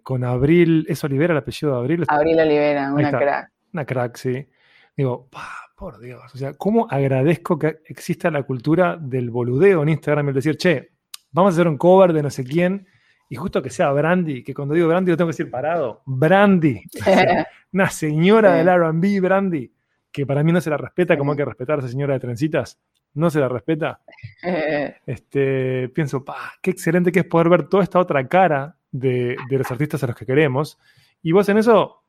[0.04, 2.04] con Abril, ¿es Olivera el apellido de Abril?
[2.06, 3.52] Abril Olivera, una crack.
[3.72, 4.46] Una crack, sí.
[4.96, 5.28] Digo,
[5.82, 10.28] por Dios, o sea, ¿cómo agradezco que exista la cultura del boludeo en Instagram?
[10.28, 10.92] El decir, che,
[11.32, 12.86] vamos a hacer un cover de no sé quién,
[13.28, 16.82] y justo que sea Brandy, que cuando digo Brandy lo tengo que decir parado, Brandy,
[17.72, 19.72] una señora del RB, Brandy,
[20.10, 22.20] que para mí no se la respeta como hay que respetar a esa señora de
[22.20, 22.78] trencitas,
[23.14, 24.00] no se la respeta.
[25.06, 29.58] Este, pienso, pa, qué excelente que es poder ver toda esta otra cara de, de
[29.58, 30.78] los artistas a los que queremos.
[31.22, 32.02] Y vos en eso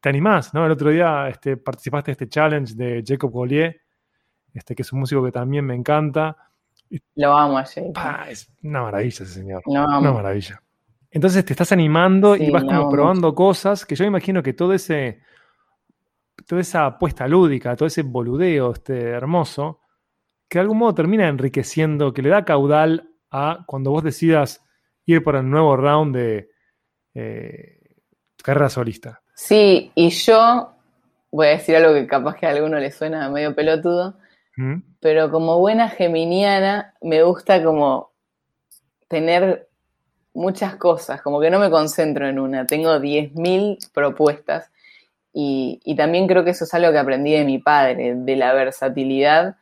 [0.00, 0.64] te animás, ¿no?
[0.64, 3.80] El otro día este, participaste de este challenge de Jacob Golier,
[4.54, 6.36] este, que es un músico que también me encanta.
[7.14, 7.62] Lo amo a
[8.28, 9.62] Es una maravilla ese señor.
[9.66, 10.62] Una maravilla.
[11.10, 15.22] Entonces te estás animando y vas como probando cosas que yo imagino que todo ese,
[16.46, 19.80] toda esa apuesta lúdica, todo ese boludeo este, hermoso,
[20.48, 24.62] que de algún modo termina enriqueciendo, que le da caudal a cuando vos decidas
[25.06, 26.50] ir por el nuevo round de
[27.14, 27.80] eh,
[28.42, 29.22] carrera solista.
[29.34, 30.72] Sí, y yo
[31.30, 34.18] voy a decir algo que capaz que a alguno le suena medio pelotudo,
[35.00, 38.12] Pero como buena geminiana me gusta como
[39.08, 39.68] tener
[40.32, 44.70] muchas cosas, como que no me concentro en una, tengo 10.000 propuestas
[45.32, 48.54] y, y, también creo que eso es algo que aprendí de mi padre, de la
[48.54, 49.56] versatilidad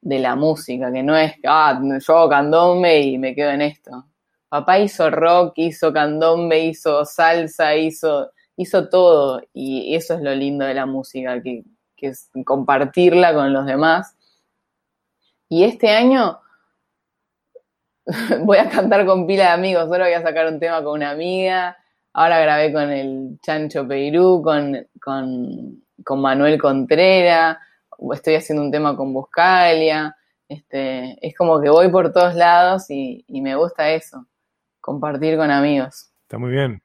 [0.00, 4.06] de la música, que no es, ah, yo candombe y me quedo en esto.
[4.48, 10.66] Papá hizo rock, hizo candombe, hizo salsa, hizo hizo todo y eso es lo lindo
[10.66, 11.62] de la música, que,
[12.06, 14.16] es compartirla con los demás.
[15.48, 16.40] Y este año
[18.44, 21.10] voy a cantar con pila de amigos, ahora voy a sacar un tema con una
[21.10, 21.76] amiga,
[22.12, 25.82] ahora grabé con el Chancho Peirú, con, con,
[26.20, 27.60] Manuel Contrera,
[28.12, 30.16] estoy haciendo un tema con Buscalia,
[30.48, 34.26] este, es como que voy por todos lados y me gusta eso,
[34.80, 36.10] compartir con amigos.
[36.22, 36.82] Está muy bien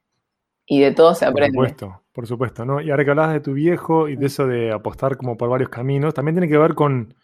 [0.65, 1.55] y de todo se aprende.
[1.55, 2.79] Por supuesto, por supuesto, ¿no?
[2.79, 5.69] Y ahora que hablabas de tu viejo y de eso de apostar como por varios
[5.69, 7.15] caminos, también tiene que ver con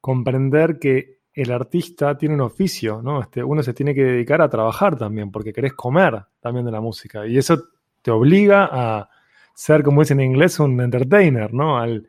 [0.00, 3.22] comprender que el artista tiene un oficio, ¿no?
[3.22, 6.80] Este, uno se tiene que dedicar a trabajar también, porque querés comer también de la
[6.80, 7.26] música.
[7.26, 7.68] Y eso
[8.02, 9.08] te obliga a
[9.54, 11.78] ser, como dicen en inglés, un entertainer, ¿no?
[11.78, 12.06] Al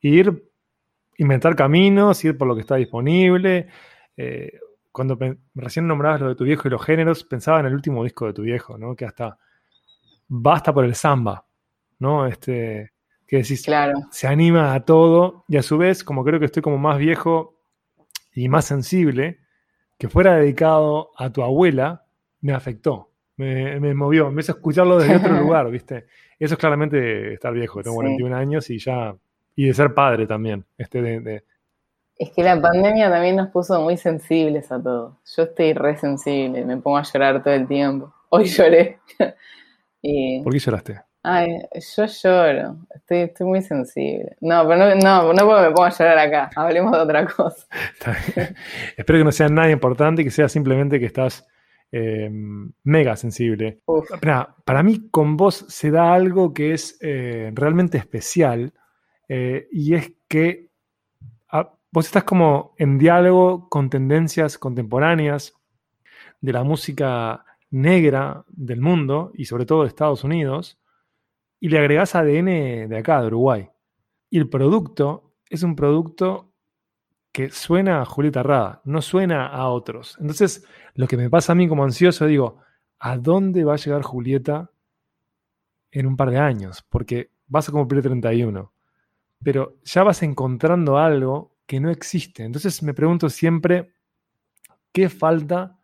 [0.00, 0.50] ir,
[1.16, 3.68] inventar caminos, ir por lo que está disponible.
[4.16, 4.58] Eh,
[4.92, 5.16] cuando
[5.54, 8.34] recién nombrabas lo de tu viejo y los géneros, pensaba en el último disco de
[8.34, 8.94] tu viejo, ¿no?
[8.96, 9.38] Que hasta
[10.28, 11.44] basta por el samba,
[11.98, 12.26] ¿no?
[12.26, 12.92] Este,
[13.26, 13.98] que decís, claro.
[14.10, 17.58] se anima a todo y a su vez, como creo que estoy como más viejo
[18.34, 19.40] y más sensible,
[19.98, 22.06] que fuera dedicado a tu abuela,
[22.40, 26.06] me afectó, me, me movió, me hizo escucharlo desde otro lugar, ¿viste?
[26.38, 29.14] Eso es claramente estar viejo, tengo 41 años y ya,
[29.56, 31.44] y de ser padre también, este de,
[32.16, 35.14] Es que la pandemia también nos puso muy sensibles a todos.
[35.36, 38.14] Yo estoy re sensible, me pongo a llorar todo el tiempo.
[38.30, 39.00] Hoy lloré.
[40.02, 41.00] ¿Por qué lloraste?
[41.22, 41.58] Ay,
[41.96, 44.36] yo lloro, estoy, estoy muy sensible.
[44.40, 47.66] No, pero no, no, no me pongo a llorar acá, hablemos de otra cosa.
[48.96, 51.46] Espero que no sea nada importante, que sea simplemente que estás
[51.90, 52.28] eh,
[52.84, 53.80] mega sensible.
[54.64, 58.74] Para, mí con vos se da algo que es eh, realmente especial
[59.28, 60.70] eh, y es que
[61.50, 65.54] ah, vos estás como en diálogo con tendencias contemporáneas
[66.40, 70.78] de la música negra del mundo y sobre todo de Estados Unidos
[71.60, 73.68] y le agregás ADN de acá, de Uruguay.
[74.30, 76.52] Y el producto es un producto
[77.32, 80.16] que suena a Julieta Rada, no suena a otros.
[80.20, 82.58] Entonces, lo que me pasa a mí como ansioso, digo,
[82.98, 84.70] ¿a dónde va a llegar Julieta
[85.90, 86.84] en un par de años?
[86.88, 88.72] Porque vas a cumplir 31,
[89.42, 92.44] pero ya vas encontrando algo que no existe.
[92.44, 93.92] Entonces me pregunto siempre,
[94.92, 95.77] ¿qué falta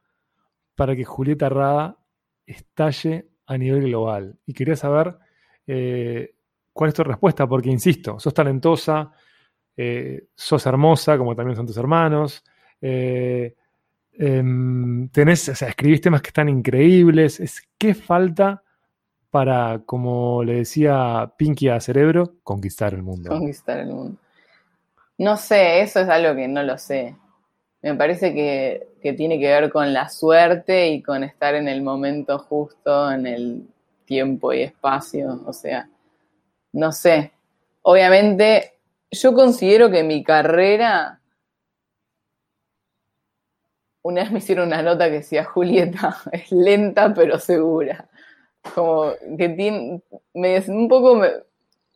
[0.74, 1.96] para que Julieta Rada
[2.46, 4.38] estalle a nivel global?
[4.46, 5.16] Y quería saber
[5.66, 6.34] eh,
[6.72, 9.12] cuál es tu respuesta, porque insisto, sos talentosa,
[9.76, 12.44] eh, sos hermosa, como también son tus hermanos.
[12.80, 13.54] Eh,
[14.12, 17.40] em, tenés, o sea, escribís temas que están increíbles.
[17.40, 18.62] Es, ¿Qué falta
[19.30, 23.30] para, como le decía Pinky a Cerebro, conquistar el mundo?
[23.30, 24.18] Conquistar el mundo.
[25.18, 27.16] No sé, eso es algo que no lo sé.
[27.84, 31.82] Me parece que, que tiene que ver con la suerte y con estar en el
[31.82, 33.68] momento justo, en el
[34.06, 35.42] tiempo y espacio.
[35.44, 35.90] O sea,
[36.72, 37.32] no sé.
[37.82, 38.78] Obviamente
[39.10, 41.20] yo considero que mi carrera.
[44.00, 48.08] Una vez me hicieron una nota que decía, Julieta, es lenta pero segura.
[48.74, 50.00] Como que tiene.
[50.68, 51.22] un poco.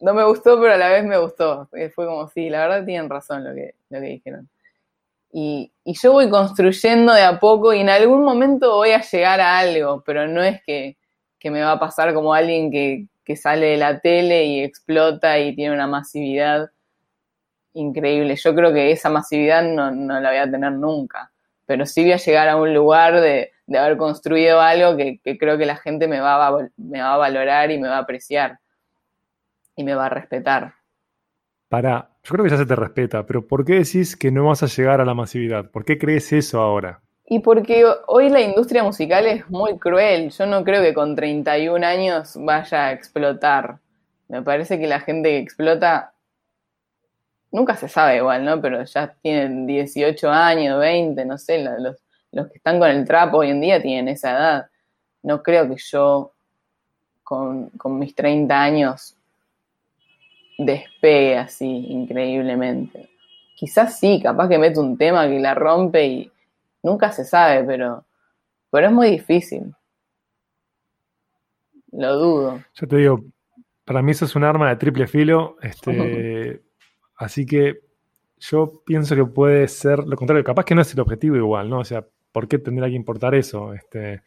[0.00, 1.66] no me gustó, pero a la vez me gustó.
[1.94, 4.50] Fue como, sí, la verdad tienen razón lo que, lo que dijeron.
[5.32, 9.58] Y, yo voy construyendo de a poco y en algún momento voy a llegar a
[9.58, 10.96] algo, pero no es que,
[11.38, 15.38] que me va a pasar como alguien que, que, sale de la tele y explota
[15.38, 16.70] y tiene una masividad
[17.74, 18.36] increíble.
[18.36, 21.30] Yo creo que esa masividad no, la voy a tener nunca,
[21.66, 25.66] pero sí voy a llegar a un lugar de, haber construido algo que, creo que
[25.66, 28.58] la gente me va, a, me va a valorar y me va a apreciar
[29.76, 30.74] y me va a respetar.
[31.68, 34.62] Para, yo creo que ya se te respeta, pero ¿por qué decís que no vas
[34.62, 35.70] a llegar a la masividad?
[35.70, 37.00] ¿Por qué crees eso ahora?
[37.24, 40.28] Y porque hoy la industria musical es muy cruel.
[40.28, 43.78] Yo no creo que con 31 años vaya a explotar.
[44.28, 46.12] Me parece que la gente que explota
[47.50, 48.60] nunca se sabe igual, ¿no?
[48.60, 51.96] Pero ya tienen 18 años, 20, no sé, los,
[52.50, 54.66] que están con el trapo hoy en día tienen esa edad.
[55.22, 56.32] No creo que yo
[57.22, 59.16] con, mis 30 años
[60.58, 63.08] despegue así increíblemente.
[63.54, 66.32] Quizás sí, capaz que mete un tema que la rompe y
[66.82, 68.04] nunca se sabe, pero,
[68.70, 69.74] pero es muy difícil.
[71.92, 72.62] Lo dudo.
[72.74, 73.24] Yo te digo,
[73.84, 75.56] para mí eso es un arma de triple filo.
[75.62, 76.62] Este,
[77.16, 77.80] Así que
[78.38, 80.44] yo pienso que puede ser lo contrario.
[80.44, 81.80] Capaz que no es el objetivo igual, ¿no?
[81.80, 83.74] O sea, ¿por qué tendría que importar eso?
[83.74, 84.22] Este,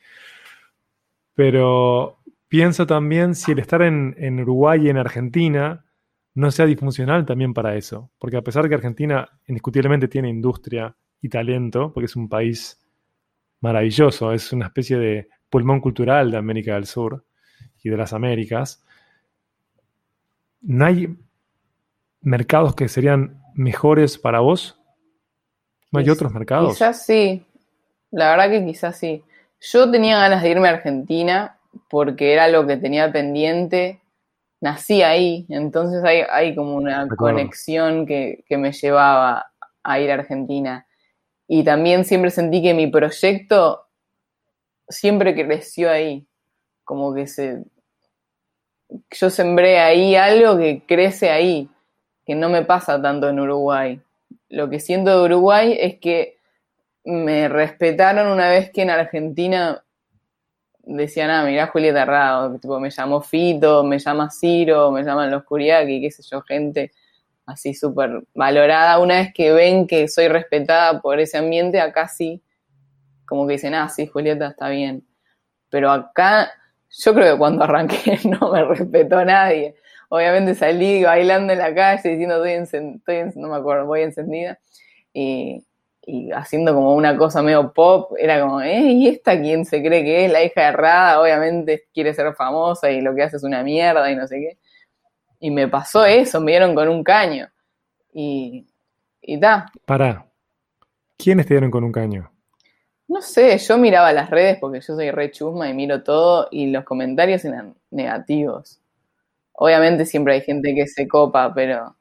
[1.34, 2.18] pero
[2.50, 5.86] pienso también si el estar en, Uruguay y en Argentina
[6.34, 8.12] no sea disfuncional también para eso.
[8.18, 12.80] Porque a pesar de que Argentina indiscutiblemente tiene industria y talento, porque es un país
[13.60, 17.26] maravilloso, es una especie de pulmón cultural de América del Sur
[17.84, 18.84] y de las Américas,
[20.62, 21.16] no hay
[22.22, 24.80] mercados que serían mejores para vos?
[25.92, 26.74] ¿No hay otros mercados?
[26.74, 27.46] Quizás sí,
[28.12, 29.24] la verdad que quizás sí.
[29.60, 31.58] Yo tenía ganas de irme a Argentina
[31.90, 34.01] porque era lo que tenía pendiente.
[34.62, 39.52] Nací ahí, entonces hay, hay como una conexión que, que me llevaba
[39.84, 40.86] a ir a Argentina.
[41.48, 43.88] Y también siempre sentí que mi proyecto
[44.88, 46.26] siempre creció ahí.
[46.84, 47.64] Como que se.
[49.10, 51.70] Yo sembré ahí algo que crece ahí
[52.26, 54.02] que no me pasa tanto en Uruguay.
[54.50, 56.38] lo que siento de Uruguay es que
[57.04, 59.84] me respetaron una vez que en Argentina
[60.84, 65.44] decían, ah, mirá Julieta Rado, tipo, me llamó Fito, me llama Ciro, me llaman los
[65.44, 66.92] Curiaki, qué sé yo, gente
[67.46, 69.00] así súper valorada.
[69.00, 72.42] Una vez que ven que soy respetada por ese ambiente, acá sí,
[73.26, 75.06] como que dicen, ah, sí, Julieta está bien.
[75.70, 76.52] Pero acá,
[76.90, 79.76] yo creo que cuando arranqué no me respetó nadie.
[80.10, 84.60] Obviamente salí bailando en la calle diciendo, estoy, estoy no me acuerdo, voy encendida.
[85.14, 85.66] Y,
[86.04, 88.82] y haciendo como una cosa medio pop, era como, ¿eh?
[88.82, 90.32] ¿Y esta quién se cree que es?
[90.32, 94.12] La hija de Rada, obviamente quiere ser famosa y lo que hace es una mierda
[94.12, 94.58] y no sé qué.
[95.40, 97.48] Y me pasó eso, me dieron con un caño.
[98.14, 98.68] Y,
[99.22, 99.72] y ta.
[99.86, 100.26] Pará.
[101.18, 102.32] ¿Quiénes te dieron con un caño?
[103.08, 106.68] No sé, yo miraba las redes porque yo soy re chusma y miro todo y
[106.72, 108.82] los comentarios eran negativos.
[109.54, 111.96] Obviamente siempre hay gente que se copa, pero,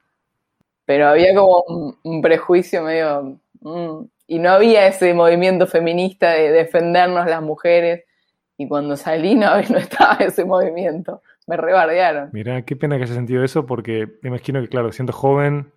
[0.85, 4.05] pero había como un prejuicio medio Mm.
[4.27, 8.05] Y no había ese movimiento feminista de defendernos las mujeres.
[8.57, 11.23] Y cuando salí no, estaba ese movimiento.
[11.47, 12.31] Me rebardearon.
[12.33, 15.73] Mira, qué pena que haya sentido eso porque me imagino que, claro, siendo joven,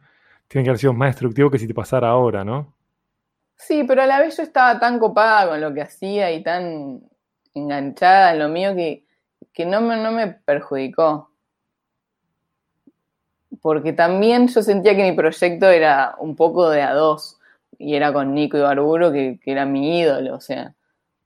[0.48, 2.76] tiene que haber sido más destructivo que si te pasara ahora, ¿no?
[3.56, 7.02] Sí, pero a la vez yo estaba tan copada con lo que hacía y tan
[7.54, 9.06] enganchada en lo mío que,
[9.54, 11.32] que no, me, no me perjudicó.
[13.62, 17.40] Porque también yo sentía que mi proyecto era un poco de a dos
[17.84, 20.74] y era con Nico Ibarburo, que, que era mi ídolo, o sea,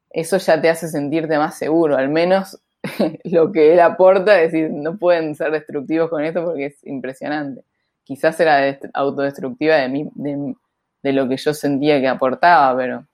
[0.09, 2.59] eso ya te hace sentirte más seguro, al menos
[3.23, 7.63] lo que él aporta, es decir, no pueden ser destructivos con esto porque es impresionante.
[8.03, 13.05] Quizás era autodestructiva de, mí, de, lo que yo sentía que aportaba, pero,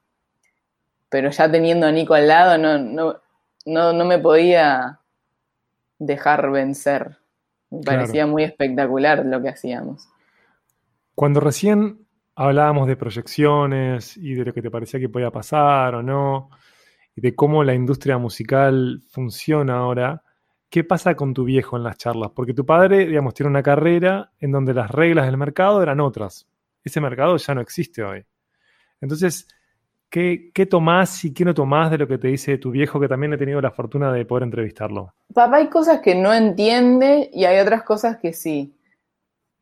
[1.10, 3.20] pero ya teniendo a Nico al lado no, no,
[3.66, 5.00] no, no me podía
[5.98, 7.18] dejar vencer.
[7.72, 10.08] Me parecía muy espectacular lo que hacíamos.
[11.16, 12.03] Cuando recién
[12.36, 16.50] hablábamos de proyecciones y de lo que te parecía que podía pasar o no,
[17.16, 20.24] y de cómo la industria musical funciona ahora.
[20.70, 22.32] ¿Qué pasa con tu viejo en las charlas?
[22.36, 26.48] Porque tu padre, digamos, tiene una carrera en donde las reglas del mercado eran otras.
[26.84, 28.26] Ese mercado ya no existe hoy.
[29.00, 29.48] Entonces,
[30.10, 33.08] ¿qué, qué tomás y qué no tomás de lo que te dice tu viejo, que
[33.08, 35.14] también he tenido la fortuna de poder entrevistarlo?
[35.32, 38.76] Papá, hay cosas que no entiende y hay otras cosas que sí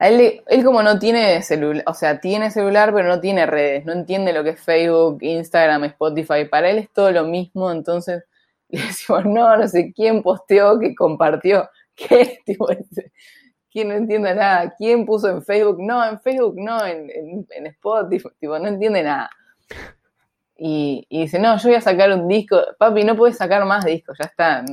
[0.10, 3.94] él, él como no tiene celular, o sea, tiene celular, pero no tiene redes, no
[3.94, 6.46] entiende lo que es Facebook, Instagram, Spotify.
[6.50, 8.24] Para él es todo lo mismo, entonces
[8.70, 12.68] le decimos, no, no sé quién posteó, que compartió, qué, tipo,
[13.72, 18.30] quién no entiende nada, quién puso en Facebook, no, en Facebook no, en, en, Spotify,
[18.40, 19.30] tipo, no entiende nada.
[20.58, 23.86] Y, y, dice, no, yo voy a sacar un disco, papi, no puedes sacar más
[23.86, 24.64] discos, ya está,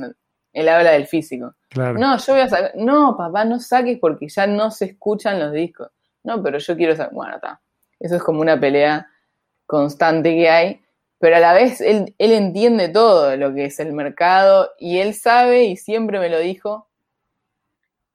[0.53, 1.53] él habla del físico.
[1.75, 2.71] No, yo voy a sacar.
[2.75, 5.89] No, papá, no saques porque ya no se escuchan los discos.
[6.23, 7.13] No, pero yo quiero sacar.
[7.13, 7.61] Bueno, está.
[7.99, 9.07] Eso es como una pelea
[9.65, 10.81] constante que hay.
[11.19, 15.13] Pero a la vez él, él entiende todo lo que es el mercado y él
[15.13, 16.87] sabe y siempre me lo dijo.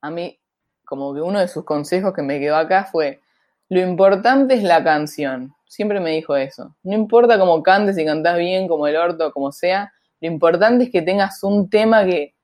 [0.01, 0.39] A mí,
[0.85, 3.20] como que uno de sus consejos que me quedó acá fue:
[3.68, 5.55] lo importante es la canción.
[5.66, 6.74] Siempre me dijo eso.
[6.82, 10.91] No importa cómo cantes, si cantás bien, como el orto, como sea, lo importante es
[10.91, 12.35] que tengas un tema que,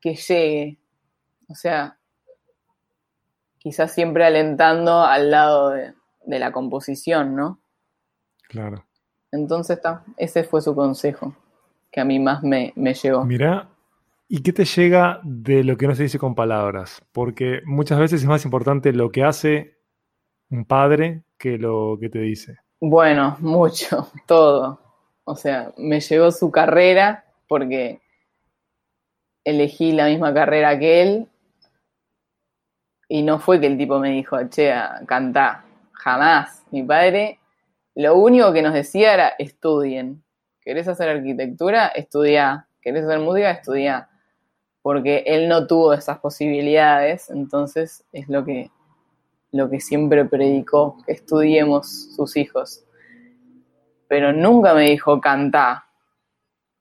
[0.00, 0.78] que llegue.
[1.48, 1.98] O sea,
[3.58, 5.94] quizás siempre alentando al lado de,
[6.26, 7.60] la composición, ¿no?
[8.48, 8.84] Claro.
[9.32, 11.34] Entonces, está, ese fue su consejo,
[11.90, 13.24] que a mí más me, me llegó.
[13.24, 13.68] Mira,
[14.28, 17.02] ¿y qué te llega de lo que no se dice con palabras?
[17.12, 19.78] Porque muchas veces es más importante lo que hace
[20.50, 22.58] un padre que lo que te dice.
[22.80, 24.85] Bueno, mucho, todo.
[25.28, 28.00] O sea, me llegó su carrera porque
[29.44, 31.28] elegí la misma carrera que él
[33.08, 34.72] y no fue que el tipo me dijo, che,
[35.06, 36.64] cantá, jamás.
[36.70, 37.40] Mi padre
[37.96, 40.22] lo único que nos decía era estudien.
[40.60, 41.88] ¿Querés hacer arquitectura?
[41.88, 42.68] Estudia.
[42.80, 43.50] ¿Querés hacer música?
[43.50, 44.08] Estudia.
[44.82, 48.70] Porque él no tuvo esas posibilidades, entonces es lo que,
[49.50, 52.84] lo que siempre predicó, que estudiemos sus hijos.
[54.08, 55.86] Pero nunca me dijo cantá,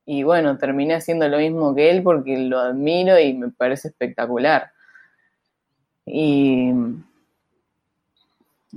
[0.05, 4.71] y bueno, terminé haciendo lo mismo que él porque lo admiro y me parece espectacular.
[6.05, 6.71] Y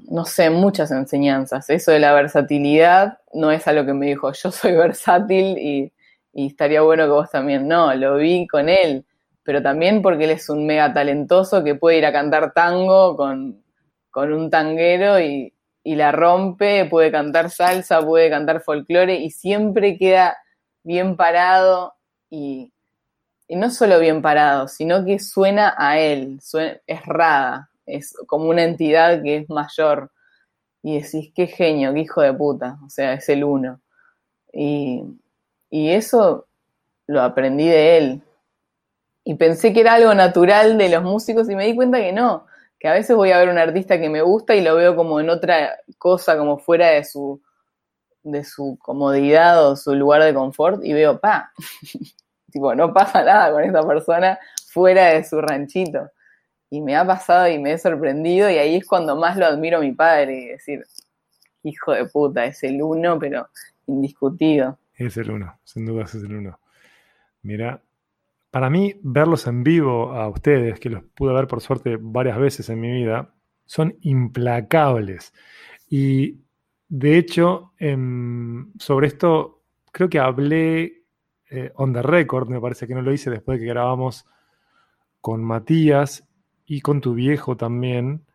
[0.09, 1.69] no sé, muchas enseñanzas.
[1.69, 5.93] Eso de la versatilidad no es algo que me dijo, yo soy versátil y,
[6.33, 7.69] estaría bueno que vos también.
[7.69, 9.05] No, lo vi con él,
[9.43, 13.63] pero también porque él es un mega talentoso que puede ir a cantar tango con,
[14.15, 15.53] un tanguero y,
[15.89, 20.36] y la rompe, puede cantar salsa, puede cantar folclore y siempre queda
[20.82, 21.95] bien parado
[22.28, 22.70] y,
[23.49, 26.41] no solo bien parado, sino que suena a él,
[26.86, 30.12] es rada, es como una entidad que es mayor.
[30.82, 33.80] y decís, qué genio, qué hijo de puta, o sea, es el uno.
[34.53, 35.03] Y,
[35.70, 36.49] y eso
[37.07, 38.22] lo aprendí de él.
[39.24, 42.47] Y pensé que era algo natural de los músicos y me di cuenta que no,
[42.79, 45.20] que a veces voy a ver un artista que me gusta y lo veo como
[45.20, 47.43] en otra cosa, como fuera de su,
[48.22, 51.53] de su comodidad o su lugar de confort y veo, pa,
[52.53, 54.39] tipo, no pasa nada con esta persona
[54.70, 56.11] fuera de su ranchito.
[56.70, 59.79] Y me ha pasado y me he sorprendido y ahí es cuando más lo admiro
[59.79, 60.85] a mi padre y decir,
[61.62, 63.49] hijo de puta, es el uno, pero
[63.87, 64.79] indiscutido.
[64.95, 66.59] Es el uno, sin duda es el uno.
[67.43, 67.81] Mira,
[68.51, 72.69] para mí verlos en vivo a ustedes, que los pude ver por suerte varias veces
[72.71, 73.35] en mi vida,
[73.65, 75.33] son implacables.
[75.89, 76.41] Y
[76.89, 81.05] de hecho, em, sobre esto creo que hablé
[81.51, 84.27] eh, on the record, me parece que no lo hice después de que grabamos
[85.21, 86.29] con Matías
[86.67, 88.27] y con tu viejo también.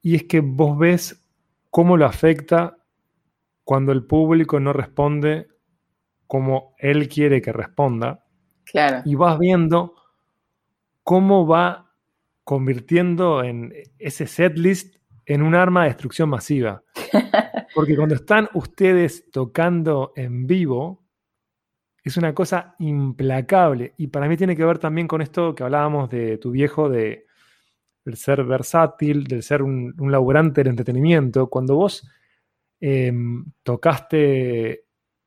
[0.00, 1.28] Y es que vos ves
[1.70, 2.78] cómo lo afecta
[3.64, 5.48] cuando el público no responde
[6.26, 8.21] como él quiere que responda.
[8.72, 9.02] Claro.
[9.04, 9.94] Y vas viendo
[11.04, 11.92] cómo va
[12.42, 14.96] convirtiendo en ese setlist
[15.26, 16.82] en un arma de destrucción masiva.
[17.74, 21.04] Porque cuando están ustedes tocando en vivo,
[22.02, 23.94] es una cosa implacable.
[23.96, 27.26] Y para mí tiene que ver también con esto que hablábamos de tu viejo, de,
[28.04, 31.48] del ser versátil, del ser un, un laburante del entretenimiento.
[31.48, 32.08] Cuando vos
[32.80, 34.70] em, tocaste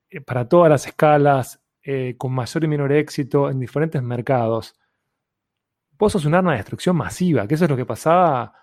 [0.10, 4.76] eh, para todas las escalas, eh, con mayor y menor éxito, en diferentes mercados,
[6.00, 8.54] vos sos un arma de destrucción masiva, que eso es lo que pasaba,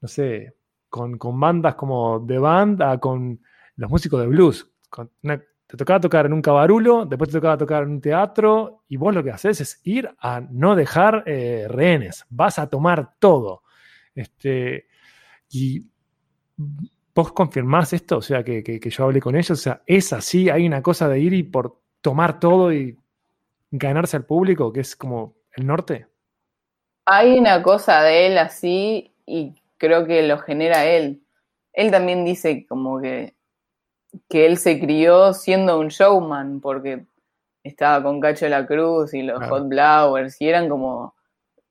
[0.00, 0.56] no sé,
[0.88, 3.40] con, con bandas como The Band, a con
[3.76, 4.68] los músicos de blues.
[4.90, 9.14] te tocaba tocar en un cabarulo, después te tocaba tocar en un teatro, y vos
[9.14, 13.62] lo que haces es ir a no dejar eh, rehenes, vas a tomar todo.
[14.16, 14.88] Este,
[15.48, 15.86] y
[16.56, 20.50] vos confirmás esto, o sea, que, que, yo hablé con ellos, o sea, es así,
[20.50, 22.98] hay una cosa de ir y por tomar todo y
[23.70, 26.06] ganarse al público, que es como el norte.
[27.06, 31.22] Hay una cosa de él así y creo que lo genera él.
[31.72, 33.34] Él también dice como que,
[34.28, 37.06] que él se crió siendo un showman porque
[37.62, 41.14] estaba con Cacho de la Cruz y los Hot Blowers y eran como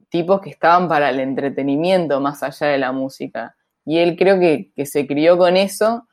[0.10, 3.56] tipos que estaban para el entretenimiento más allá de la música.
[3.86, 6.08] Y él creo que, que se crió con eso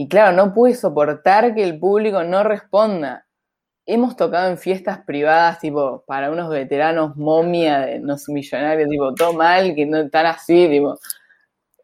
[0.00, 3.26] y claro, no pude soportar que el público no responda
[3.88, 9.74] hemos tocado en fiestas privadas, tipo, para unos veteranos momia los millonarios, tipo, todo mal,
[9.74, 10.98] que no están así, tipo,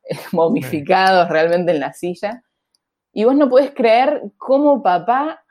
[0.32, 2.44] momificados realmente en la silla.
[3.10, 5.42] Y vos no puedes creer cómo papá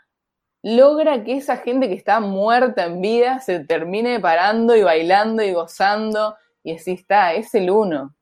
[0.62, 5.52] logra que esa gente que está muerta en vida se termine parando y bailando y
[5.52, 6.38] gozando.
[6.64, 8.16] Y así está, es el uno.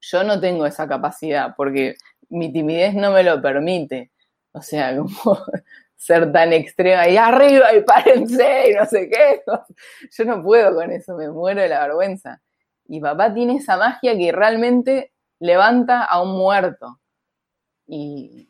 [0.00, 1.96] Yo no tengo esa capacidad porque
[2.28, 4.10] mi timidez no me lo permite.
[4.52, 5.38] O sea, como
[5.96, 9.42] ser tan extrema y arriba y párense y no sé qué.
[10.16, 12.40] Yo no puedo con eso, me muero de la vergüenza.
[12.88, 17.00] Y papá tiene esa magia que realmente levanta a un muerto.
[17.86, 18.48] Y,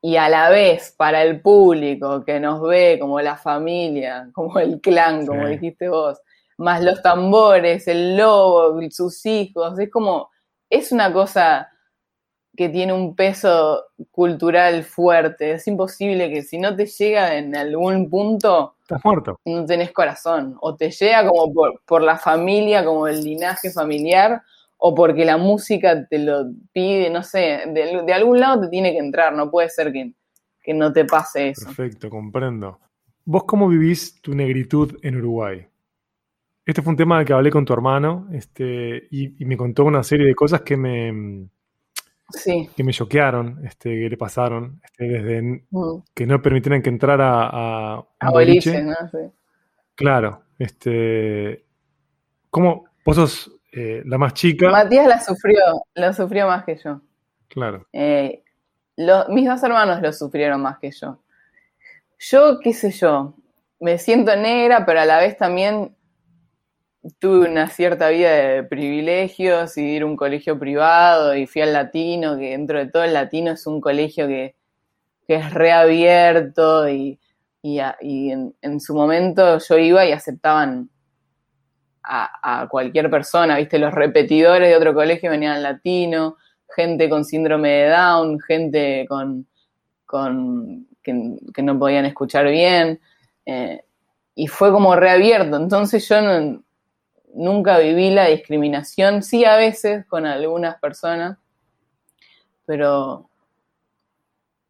[0.00, 4.80] y a la vez, para el público que nos ve como la familia, como el
[4.80, 6.20] clan, como dijiste vos,
[6.58, 10.30] más los tambores, el lobo, sus hijos, es como,
[10.70, 11.70] es una cosa
[12.58, 15.52] que tiene un peso cultural fuerte.
[15.52, 19.38] Es imposible que si no te llega en algún punto, estás muerto.
[19.44, 20.56] No tenés corazón.
[20.60, 21.54] O te llega como
[21.86, 24.42] por, la familia, como el linaje familiar,
[24.76, 28.98] o porque la música te lo pide, no sé, de, algún lado te tiene que
[28.98, 29.36] entrar.
[29.36, 30.12] No puede ser que,
[30.60, 31.66] que no te pase eso.
[31.66, 32.80] Perfecto, comprendo.
[33.24, 35.64] ¿Vos cómo vivís tu negritud en Uruguay?
[36.66, 40.02] Este fue un tema del que hablé con tu hermano este, y me contó una
[40.02, 41.48] serie de cosas que me,
[42.76, 46.02] que me choquearon, este, que le pasaron, este, desde mm.
[46.14, 48.82] que no permitieran que entrara a, a, boliche.
[48.82, 48.94] ¿no?
[49.94, 51.64] Claro, este,
[52.50, 54.70] ¿cómo vos sos eh, la más chica?
[54.70, 55.58] Matías la sufrió,
[55.94, 57.00] la sufrió más que yo.
[57.48, 57.86] Claro.
[57.92, 58.42] Eh,
[59.28, 61.18] mis dos hermanos lo sufrieron más que yo.
[62.18, 63.34] Yo, qué sé yo,
[63.80, 65.96] me siento negra, pero a la vez también
[67.18, 71.72] tuve una cierta vida de privilegios y ir a un colegio privado y fui al
[71.72, 74.56] latino, que dentro de todo el latino es un colegio que,
[75.28, 77.18] es reabierto y,
[77.62, 80.88] en, su momento yo iba y aceptaban
[82.02, 86.36] a, cualquier persona, viste, los repetidores de otro colegio venían al latino,
[86.74, 89.46] gente con síndrome de Down, gente con,
[90.06, 92.98] con que, no podían escuchar bien.
[93.44, 93.82] Eh,
[94.34, 95.56] y fue como reabierto.
[95.56, 96.62] Entonces yo no,
[97.34, 101.38] nunca viví la discriminación, sí a veces con algunas personas,
[102.66, 103.28] pero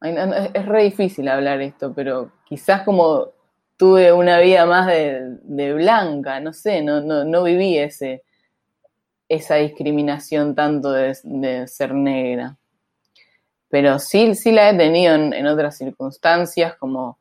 [0.00, 3.32] es re difícil hablar esto, pero quizás como
[3.76, 8.22] tuve una vida más de, blanca, no sé, no, no, viví ese,
[9.28, 12.56] esa discriminación tanto de, ser negra.
[13.70, 17.18] Pero sí, sí la he tenido en, otras circunstancias, como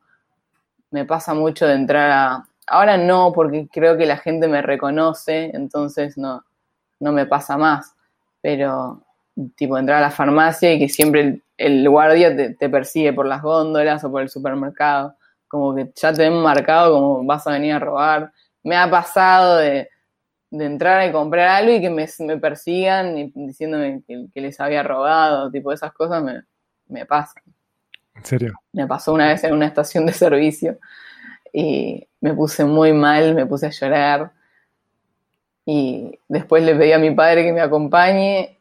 [0.90, 2.47] me pasa mucho de entrar a...
[2.68, 6.44] Ahora no, porque creo que la gente me reconoce, entonces no,
[7.00, 7.94] no me pasa más.
[8.40, 9.02] Pero
[9.56, 13.42] tipo entrar a la farmacia y que siempre el, guardia te, te, persigue por las
[13.42, 15.14] góndolas o por el supermercado
[15.48, 18.32] como que ya te ven marcado como vas a venir a robar.
[18.62, 19.88] Me ha pasado de,
[20.50, 25.72] entrar y comprar algo y que me, persigan y diciéndome que, les había robado, tipo
[25.72, 26.42] esas cosas me,
[26.86, 27.42] me pasan.
[28.14, 28.54] ¿En serio?
[28.72, 30.78] Me pasó una vez en una estación de servicio
[31.52, 34.32] y me puse muy mal, me puse a llorar
[35.64, 38.58] y después le pedí a mi padre que me acompañe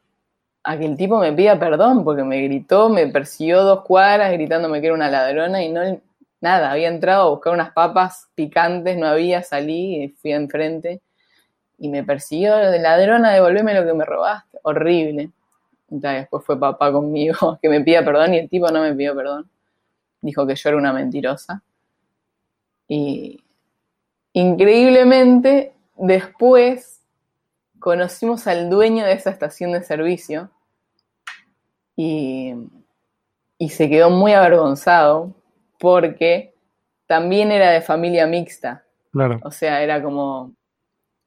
[0.63, 4.81] a que el tipo me pida perdón porque me gritó, me persiguió dos cuadras gritándome
[4.81, 5.81] que era una ladrona y no,
[6.41, 11.01] nada, había entrado a buscar unas papas picantes, no había, salí y fui enfrente
[11.77, 15.31] y me persiguió de ladrona, devolveme lo que me robaste, horrible.
[15.87, 19.49] Después fue papá conmigo que me pida perdón y el tipo no me pidió perdón.
[20.21, 21.61] Dijo que yo era una mentirosa.
[22.87, 23.43] Y
[24.33, 27.01] increíblemente, después
[27.79, 30.49] conocimos al dueño de esa estación de servicio
[31.95, 32.53] y,
[33.57, 35.35] y se quedó muy avergonzado
[35.79, 36.53] porque
[37.07, 38.83] también era de familia mixta.
[39.11, 39.39] Claro.
[39.43, 40.53] O sea, era como,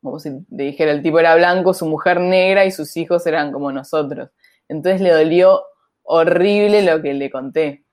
[0.03, 3.53] como si te dijera, el tipo era blanco, su mujer negra y sus hijos eran
[3.53, 4.31] como nosotros.
[4.69, 5.63] Entonces le dolió
[6.03, 7.85] horrible lo que le conté.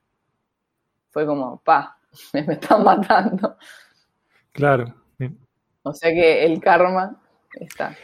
[1.09, 1.96] Fue como, pa,
[2.33, 3.57] me, están matando.
[4.51, 4.93] Claro.
[5.83, 7.21] O sea que el karma
[7.53, 7.95] está.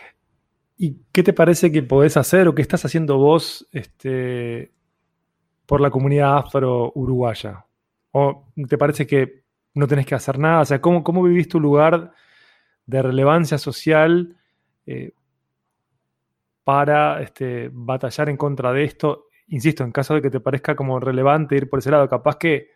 [0.77, 4.71] ¿Y qué te parece que podés hacer o qué estás haciendo vos este,
[5.65, 7.65] por la comunidad afro-uruguaya?
[8.11, 9.43] ¿O te parece que
[9.73, 10.61] no tenés que hacer nada?
[10.61, 12.11] O sea, ¿cómo, cómo vivís tu lugar
[12.85, 14.37] de relevancia social
[14.85, 15.13] eh,
[16.63, 19.27] para este, batallar en contra de esto?
[19.47, 22.72] Insisto, en caso de que te parezca como relevante ir por ese lado, capaz que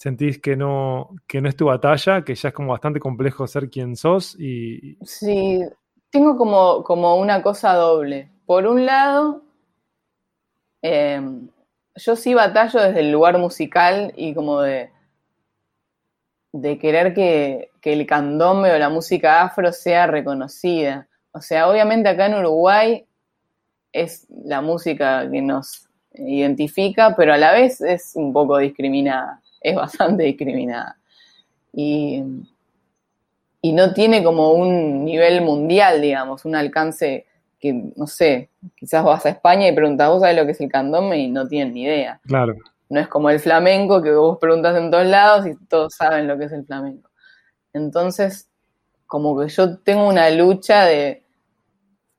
[0.00, 3.68] sentís que no, que no es tu batalla, que ya es como bastante complejo ser
[3.68, 4.96] quien sos y...
[5.04, 5.60] Sí,
[6.08, 8.30] tengo como, como una cosa doble.
[8.46, 9.42] Por un lado,
[10.80, 11.50] em,
[11.94, 14.90] yo sí batallo desde el lugar musical y como de,
[16.52, 21.08] de querer que, el candombe o la música afro sea reconocida.
[21.32, 23.04] O sea, obviamente acá en Uruguay
[23.92, 29.74] es la música que nos identifica, pero a la vez es un poco discriminada, es
[29.74, 30.96] bastante discriminada.
[31.72, 32.22] Y,
[33.62, 37.26] y no tiene como un nivel mundial, digamos, un alcance
[37.58, 40.70] que, no sé, quizás vas a España y preguntas, ¿vos sabés lo que es el
[40.70, 41.18] candombe?
[41.18, 42.20] Y no tienen ni idea.
[42.26, 42.54] Claro.
[42.88, 46.38] No es como el flamenco, que vos preguntas en todos lados y todos saben lo
[46.38, 47.10] que es el flamenco.
[47.72, 48.48] Entonces,
[49.06, 51.22] como que yo tengo una lucha de,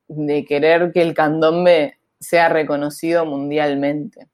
[0.08, 4.28] de querer que el candombe sea reconocido mundialmente.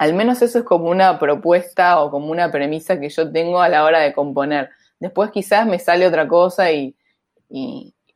[0.00, 3.68] Al menos eso es como una propuesta o como una premisa que yo tengo a
[3.68, 4.70] la hora de componer.
[4.98, 6.96] Después quizás me sale otra cosa y,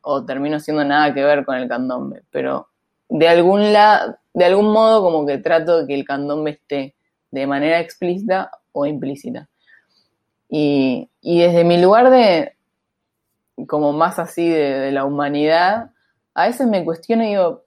[0.01, 2.69] o termino siendo nada que ver con el candombe, pero
[3.07, 6.95] de algún, la, de algún modo como que trato de que el candombe esté
[7.29, 9.47] de manera explícita o implícita.
[10.49, 12.55] Y, desde mi lugar de,
[13.67, 15.91] como más así de, la humanidad,
[16.33, 17.63] a veces me cuestiono y digo,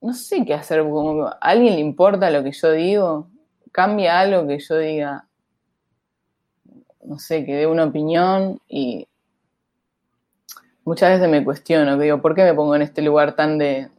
[0.00, 3.28] no sé qué hacer, como, ¿a alguien le importa lo que yo digo?
[3.72, 5.26] ¿Cambia algo que yo diga?
[7.04, 9.06] No sé, que dé una opinión y
[10.84, 13.90] muchas veces me cuestiono, que digo, ¿por qué me pongo en este lugar tan de,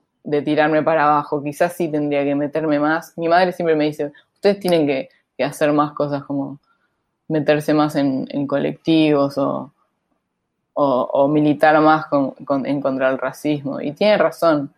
[0.44, 1.42] tirarme para abajo?
[1.44, 3.18] Quizás sí tendría que meterme más.
[3.18, 5.10] Mi madre siempre me dice, ustedes tienen que,
[5.44, 6.60] hacer más cosas como
[7.28, 9.72] meterse más en, colectivos o,
[11.30, 12.06] militar más
[12.66, 13.82] en contra del racismo.
[13.82, 14.72] Y tiene razón.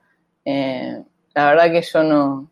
[0.46, 2.48] Eh, la verdad que yo no,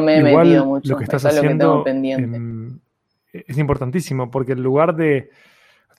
[0.00, 0.92] me he metido mucho.
[0.92, 2.80] Lo que estás haciendo pendiente.
[3.32, 5.30] es importantísimo porque en lugar de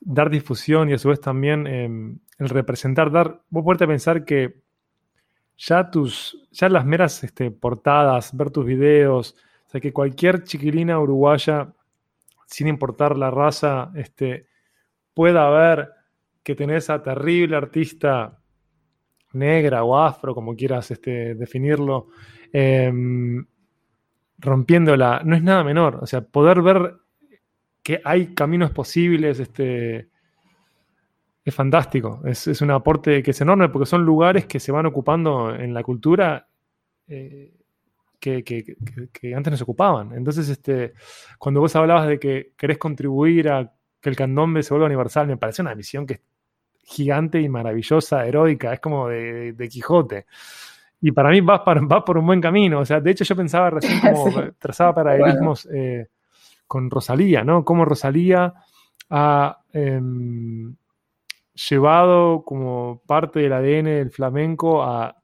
[0.01, 4.61] dar difusión y a su vez también em, el representar, dar, vos podés pensar que
[5.57, 9.35] ya tus, ya las meras este, portadas, ver tus videos,
[9.65, 11.73] o sea, que cualquier chiquilina uruguaya,
[12.45, 14.47] sin importar la raza, este,
[15.13, 15.89] pueda ver
[16.43, 18.39] que tenés a terrible artista
[19.33, 22.07] negra o afro, como quieras este, definirlo,
[22.53, 23.45] em,
[24.38, 25.99] rompiéndola, no es nada menor.
[26.01, 26.95] O sea, poder ver
[27.83, 30.09] que hay caminos posibles, este,
[31.43, 32.21] es fantástico.
[32.25, 35.81] Es, un aporte que es enorme porque son lugares que se van ocupando en la
[35.83, 36.47] cultura
[37.07, 37.53] eh,
[38.19, 40.13] que, que, antes nos ocupaban.
[40.13, 40.93] Entonces, este,
[41.39, 45.38] cuando vos hablabas de que querés contribuir a que el candombe se vuelva universal, me
[45.38, 46.21] parece una misión que es
[46.83, 50.25] gigante y maravillosa, heroica, es como de, Quijote.
[51.01, 52.79] Y para mí vas, por un buen camino.
[52.79, 56.07] O sea, de hecho yo pensaba recién como trazaba paralelismos eh,
[56.65, 57.63] con Rosalía, ¿no?
[57.63, 58.53] Cómo Rosalía
[59.09, 60.75] ha em,
[61.69, 65.15] llevado como parte del ADN del flamenco a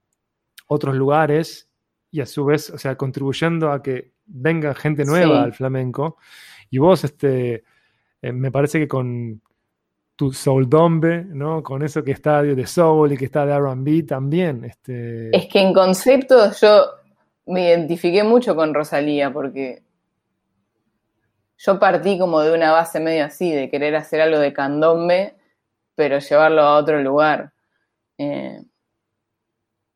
[0.67, 1.69] otros lugares
[2.09, 6.17] y a su vez, o sea, contribuyendo a que venga gente nueva al flamenco.
[6.69, 7.63] Y vos, este,
[8.21, 9.41] eh, me parece que con
[10.15, 11.63] tu soul dombe, ¿no?
[11.63, 14.63] Con eso que está de soul y que está de R&B también.
[14.65, 15.35] Este...
[15.35, 16.85] Es que en concepto yo
[17.45, 19.83] me identifiqué mucho con Rosalía porque
[21.57, 25.35] yo partí como de una base medio así, de querer hacer algo de candombe,
[25.95, 27.53] pero llevarlo a otro lugar.
[28.17, 28.61] Eh,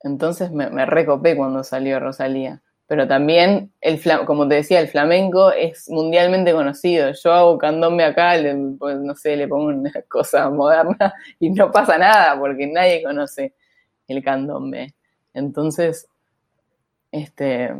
[0.01, 2.61] entonces me, recopé cuando salió Rosalía.
[2.87, 7.11] Pero también, el como te decía, el flamenco es mundialmente conocido.
[7.11, 8.33] Yo hago candombe acá,
[8.79, 13.53] pues, no sé, le pongo una cosa moderna y no pasa nada porque nadie conoce
[14.07, 14.93] el candombe.
[15.33, 16.07] Entonces,
[17.11, 17.73] este,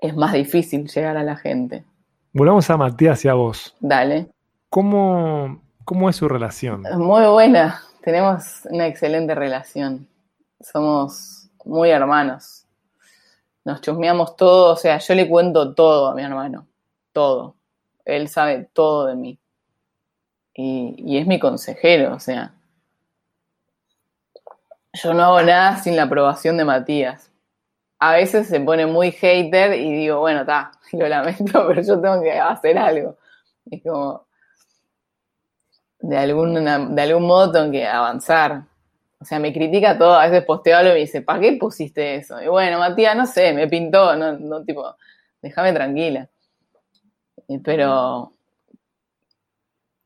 [0.00, 1.84] es más difícil llegar a la gente.
[2.32, 3.74] Volvamos a Matías y a vos.
[3.80, 4.28] Dale.
[4.68, 6.82] ¿Cómo, cómo es su relación?
[6.98, 7.82] Muy buena.
[8.02, 10.06] Tenemos una excelente relación
[10.60, 12.66] somos muy hermanos.
[13.64, 16.66] Nos chusmeamos todo, o sea, yo le cuento todo a mi hermano,
[17.12, 17.56] todo.
[18.04, 19.38] Él sabe todo de mí.
[20.54, 22.54] Y, es mi consejero, o sea.
[24.92, 27.30] Yo no hago nada sin la aprobación de Matías.
[27.98, 32.22] A veces se pone muy hater y digo, bueno, está, lo lamento, pero yo tengo
[32.22, 33.16] que hacer algo.
[33.70, 34.26] Es como,
[36.00, 38.64] de, alguna, de algún modo tengo que avanzar.
[39.20, 42.16] O sea, me critica todo, a veces posteo algo y me dice, ¿para qué pusiste
[42.16, 42.40] eso?
[42.42, 44.96] Y bueno, Matías, no sé, me pintó, no, no tipo,
[45.42, 46.28] déjame tranquila.
[47.62, 48.32] Pero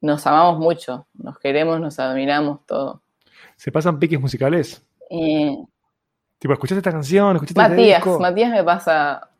[0.00, 3.02] nos amamos mucho, nos queremos, nos admiramos, todo.
[3.56, 4.84] ¿Se pasan piques musicales?
[5.08, 7.36] tipo, ¿escuchaste esta canción?
[7.36, 9.30] ¿Escuchaste este Matías, Matías me pasa,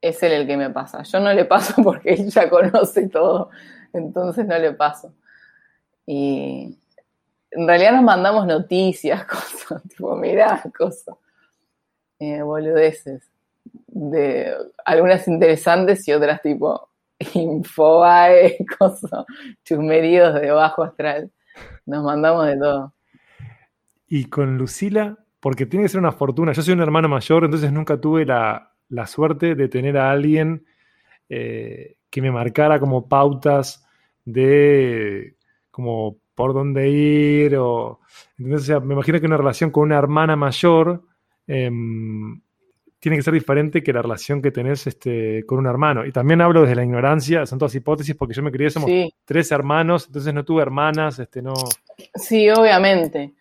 [0.00, 1.02] es él el que me pasa.
[1.04, 3.50] Yo no le paso porque él ya conoce todo,
[3.92, 5.14] entonces no le paso.
[6.04, 6.78] Y
[7.54, 11.16] en realidad nos mandamos noticias, cosas, tipo, mirá, cosas,
[12.18, 13.30] eh, boludeces,
[13.86, 16.88] de algunas interesantes y otras tipo
[17.34, 19.24] infobae, cosas,
[19.64, 21.30] chusmeríos de bajo astral.
[21.86, 22.92] Nos mandamos de todo.
[24.08, 26.52] Y con Lucila, porque tiene que ser una fortuna.
[26.52, 28.70] Yo soy un hermano mayor, entonces nunca tuve la,
[29.06, 30.64] suerte de tener a alguien
[31.28, 33.86] eh, que me marcara como pautas
[34.24, 35.36] de
[35.70, 37.56] como por dónde ir.
[37.56, 38.00] O,
[38.38, 41.02] entonces, me imagino que una relación con una hermana mayor
[41.46, 42.40] em,
[42.98, 46.06] tiene que ser diferente que la relación que tenés este, con un hermano.
[46.06, 48.90] Y también hablo desde la ignorancia, son todas hipótesis, porque yo me crié, somos
[49.24, 51.52] tres hermanos, entonces no tuve hermanas, este, no...
[52.14, 53.34] Sí, obviamente.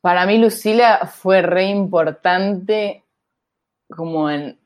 [0.00, 3.04] Para mí Lucila fue re importante
[3.88, 4.58] como en,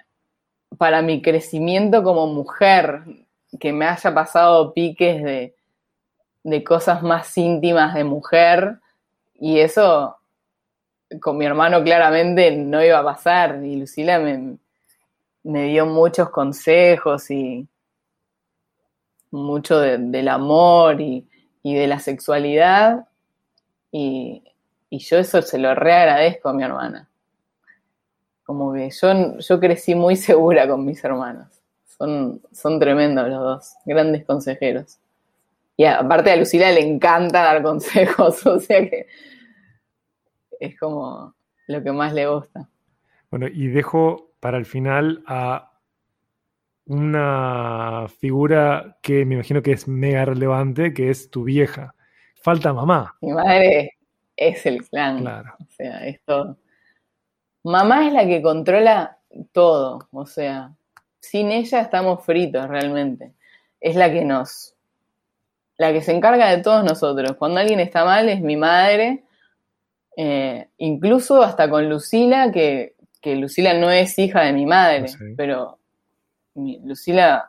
[0.78, 3.02] para mi crecimiento como mujer,
[3.58, 5.56] que me haya pasado piques de,
[6.42, 8.80] de cosas más íntimas de mujer
[9.38, 10.16] y eso
[11.20, 14.58] con mi hermano claramente no iba a pasar y Lucila me,
[15.42, 17.66] dio muchos consejos y
[19.30, 21.26] mucho del amor y,
[21.62, 23.06] de la sexualidad
[23.90, 24.44] y,
[24.92, 27.08] yo eso se lo reagradezco a mi hermana.
[28.42, 31.46] Como que yo, yo crecí muy segura con mis hermanos.
[31.96, 34.98] Son, son tremendos los dos, grandes consejeros.
[35.80, 39.06] Y aparte a Lucila le encanta dar consejos, o sea que
[40.60, 41.34] es como
[41.68, 42.68] lo que más le gusta.
[43.30, 45.72] Bueno, y dejo para el final a
[46.84, 51.94] una figura que me imagino que es mega relevante, que es tu vieja.
[52.34, 53.16] Falta mamá.
[53.22, 53.96] Mi madre
[54.36, 55.20] es el clan.
[55.20, 55.54] Claro.
[55.60, 56.58] O sea, es todo.
[57.64, 59.16] Mamá es la que controla
[59.52, 60.10] todo.
[60.12, 60.74] O sea,
[61.20, 63.32] sin ella estamos fritos realmente.
[63.80, 64.76] Es la que nos
[65.80, 67.36] la que se encarga de todos nosotros.
[67.38, 69.24] Cuando alguien está mal es mi madre,
[70.14, 75.06] eh, incluso hasta con Lucila, que, Lucila no es hija de mi madre,
[75.38, 75.78] pero
[76.54, 77.48] Lucila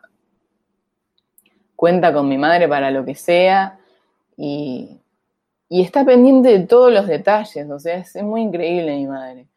[1.76, 3.78] cuenta con mi madre para lo que sea
[4.38, 4.98] y,
[5.70, 9.51] está pendiente de todos los detalles, o sea, es muy increíble mi madre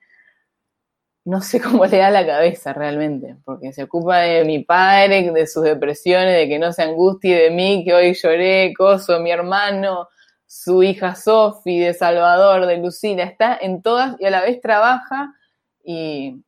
[1.25, 5.47] no sé cómo le da la cabeza realmente, porque se ocupa de mi padre, de
[5.47, 10.09] sus depresiones, de que no se angustie de mí, que hoy lloré, coso, mi hermano,
[10.47, 15.35] su hija Sofi, de Salvador, de Lucina, está en todas y a la vez trabaja
[15.83, 16.45] y,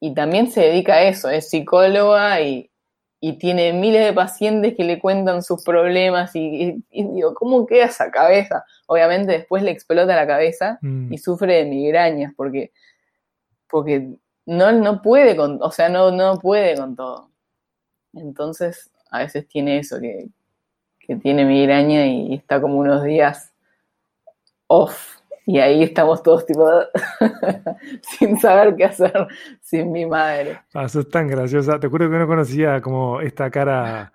[0.00, 2.70] y también se dedica a eso, es psicóloga y,
[3.40, 8.64] tiene miles de pacientes que le cuentan sus problemas y, digo, ¿cómo queda esa cabeza?
[8.86, 11.12] Obviamente después le explota la cabeza mm.
[11.12, 12.70] y sufre de migrañas porque,
[13.68, 14.14] porque
[14.46, 17.30] no, no puede con, o sea, no, no puede con todo.
[18.14, 20.28] Entonces, a veces tiene eso, que,
[20.98, 23.52] que tiene migraña y está como unos días
[24.66, 26.68] off y ahí estamos todos tipo
[28.02, 29.26] sin saber qué hacer
[29.62, 30.60] sin mi madre.
[30.74, 31.80] Ah, sos tan graciosa.
[31.80, 34.12] Te acuerdo que no conocía como esta cara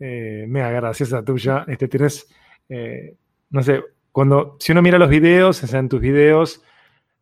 [0.00, 1.64] eh, mega graciosa tuya.
[1.68, 2.26] Este, tienes,
[2.68, 3.14] eh,
[3.50, 3.80] no sé,
[4.10, 6.60] cuando, si uno mira los videos, o sea, en tus videos,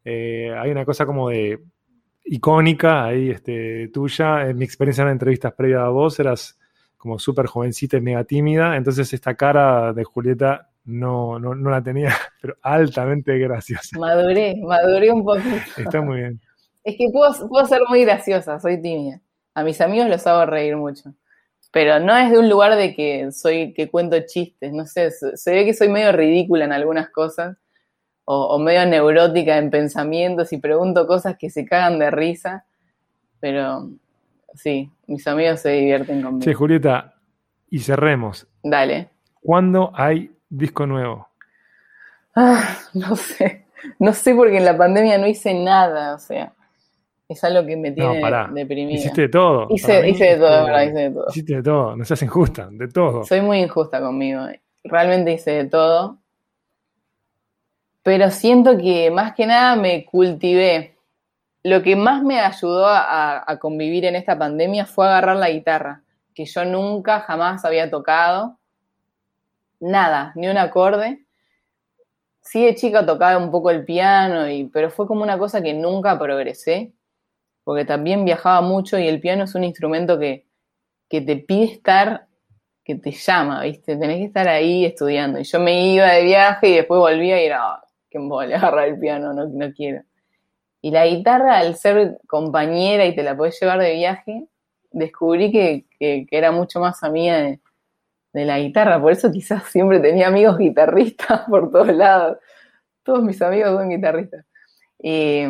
[0.07, 1.62] eh, hay una cosa como de
[2.31, 4.49] icónica ahí este, tuya.
[4.49, 6.59] En mi experiencia en entrevistas previas a vos, eras
[6.97, 8.76] como súper jovencita y mega tímida.
[8.76, 13.99] Entonces esta cara de Julieta no, no, no la tenía, pero altamente graciosa.
[13.99, 15.57] Maduré, maduré un poquito.
[15.76, 16.41] Está muy bien.
[16.85, 19.20] Es que puedo, puedo ser muy graciosa, soy tímida.
[19.55, 21.12] A mis amigos los hago reír mucho.
[21.72, 25.53] Pero no es de un lugar de que soy, que cuento chistes, no sé, se
[25.53, 27.57] ve que soy medio ridícula en algunas cosas,
[28.25, 32.64] o, o medio neurótica en pensamientos y pregunto cosas que se cagan de risa,
[33.41, 33.89] pero
[34.55, 36.43] sí, mis amigos se divierten conmigo.
[36.43, 37.14] Sí, Julieta,
[37.71, 38.47] y cerremos.
[38.62, 39.09] Dale.
[39.41, 41.29] ¿Cuándo hay disco nuevo?
[42.35, 43.66] Ah, no sé.
[43.99, 46.53] No sé porque en la pandemia no hice nada, o sea.
[47.29, 48.99] Es algo que me tiene no, deprimida.
[48.99, 49.68] Hiciste de todo.
[49.71, 51.27] Hice, de todo, verdad, hice de todo.
[51.29, 53.23] Hiciste de todo, no seas injusta, de todo.
[53.23, 54.47] Soy muy injusta conmigo.
[54.83, 56.18] Realmente hice de todo.
[58.03, 60.96] Pero siento que más que nada me cultivé.
[61.62, 66.03] Lo que más me ayudó a, convivir en esta pandemia fue agarrar la guitarra,
[66.34, 68.59] que yo nunca jamás había tocado
[69.80, 71.24] nada, ni un acorde.
[72.40, 76.18] Sí, de chica tocaba un poco el piano, pero fue como una cosa que nunca
[76.18, 76.92] progresé,
[77.64, 80.46] porque también viajaba mucho y el piano es un instrumento que,
[81.09, 82.26] que te pide estar,
[82.84, 83.96] que te llama, ¿viste?
[83.96, 85.38] Tenés que estar ahí estudiando.
[85.38, 88.88] Y yo me iba de viaje y después volvía y era, oh, que mole, agarrar
[88.88, 90.02] el piano, no, no quiero.
[90.82, 94.48] Y la guitarra, al ser compañera y te la podés llevar de viaje,
[94.92, 97.61] descubrí que, que, era mucho más amiga de,
[98.32, 102.38] de la guitarra, por eso quizás siempre tenía amigos guitarristas por todos lados.
[103.02, 104.44] Todos mis amigos son guitarristas.
[104.98, 105.44] Y,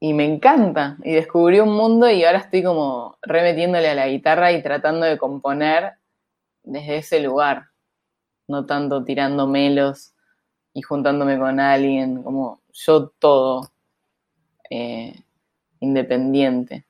[0.00, 0.96] me encanta.
[1.02, 5.18] Y descubrí un mundo y ahora estoy como remetiéndole a la guitarra y tratando de
[5.18, 5.94] componer
[6.62, 7.66] desde ese lugar.
[8.48, 10.14] No tanto tirando melos
[10.78, 13.68] y juntándome con alguien, como yo todo
[14.70, 15.12] eh,
[15.80, 16.84] independiente.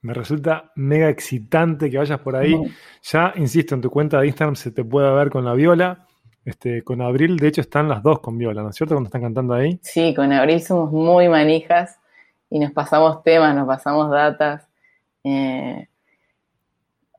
[0.00, 2.54] Me resulta mega excitante que vayas por ahí.
[3.02, 6.06] Ya, insisto, en tu cuenta de Instagram se te puede ver con la viola.
[6.44, 8.94] Este, con Abril, de hecho, están las dos con viola, ¿no es cierto?
[8.94, 9.80] Cuando están cantando ahí.
[9.82, 11.98] Sí, con Abril somos muy manijas
[12.48, 14.68] y nos pasamos temas, nos pasamos datas.
[15.24, 15.88] Eh,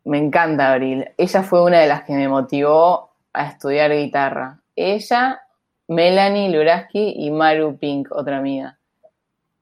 [0.06, 1.10] me encanta Abril.
[1.18, 4.62] Ella fue una de las que me motivó a estudiar guitarra.
[4.76, 5.42] Ella,
[5.88, 8.78] Melanie Luraski y Maru Pink, otra amiga.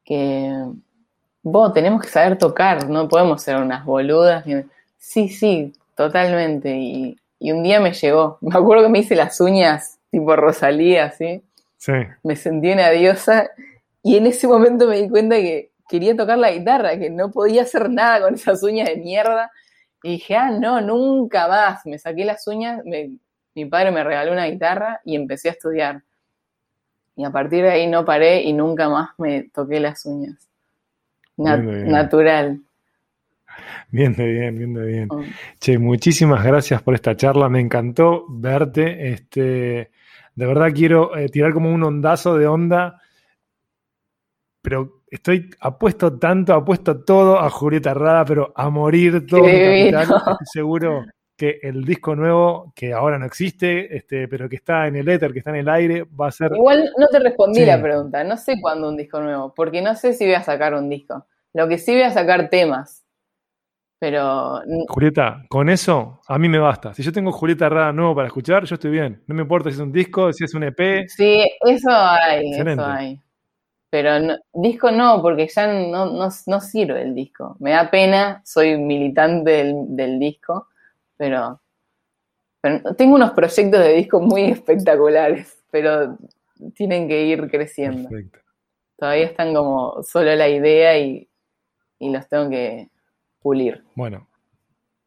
[0.04, 0.54] Que
[1.42, 4.46] vos tenemos que saber tocar, no podemos ser unas boludas.
[4.98, 6.76] Sí, sí, totalmente.
[6.76, 8.38] Y, un día me llegó.
[8.40, 11.44] Me acuerdo que me hice las uñas tipo Rosalía, ¿sí?
[11.78, 11.92] Sí.
[12.24, 13.50] Me sentí una diosa
[14.02, 17.64] y en ese momento me di cuenta que quería tocar la guitarra, que no podía
[17.64, 19.52] hacer nada con esas uñas de mierda.
[20.04, 21.86] Y dije, ah, no, nunca más.
[21.86, 22.82] Me saqué las uñas,
[23.56, 26.02] mi padre me regaló una guitarra y empecé a estudiar.
[27.16, 30.50] Y a partir de ahí no paré y nunca más me toqué las uñas
[31.38, 32.62] natural.
[33.90, 35.08] Bien de bien, bien de bien.
[35.12, 35.22] Oh.
[35.60, 37.50] Che, muchísimas gracias por esta charla.
[37.50, 39.12] Me encantó verte.
[39.12, 39.92] Este,
[40.36, 43.00] de verdad quiero eh, tirar como un ondazo de onda,
[44.62, 50.38] pero estoy apuesto tanto, apuesto todo a Julieta Rada, pero a morir todo mi capital.
[50.52, 51.06] Seguro
[51.36, 55.34] que el disco nuevo, que ahora no existe, este, pero que está en el éter,
[55.34, 56.52] que está en el aire, va a ser...
[56.54, 60.14] Igual no te respondí la pregunta, no sé cuándo un disco nuevo, porque no sé
[60.14, 61.26] si voy a sacar un disco.
[61.54, 63.04] Lo que sí voy a sacar temas,
[64.00, 64.62] pero...
[64.90, 66.94] Julieta, con eso a mí me basta.
[66.94, 69.24] Si yo tengo Julieta Rada nuevo para escuchar, yo estoy bien.
[69.28, 71.08] No me importa si es un disco, si es un EP.
[71.08, 73.20] Sí, eso hay, eso hay.
[73.90, 77.56] Pero disco no, porque ya no, no, sirve el disco.
[77.60, 80.68] Me da pena, soy militante del, del disco,
[81.24, 81.62] pero,
[82.98, 86.18] tengo unos proyectos de disco muy espectaculares, pero
[86.76, 88.10] tienen que ir creciendo.
[88.98, 91.30] Todavía están como solo la idea y,
[92.00, 92.90] los tengo que
[93.40, 93.86] pulir.
[93.96, 94.28] Bueno,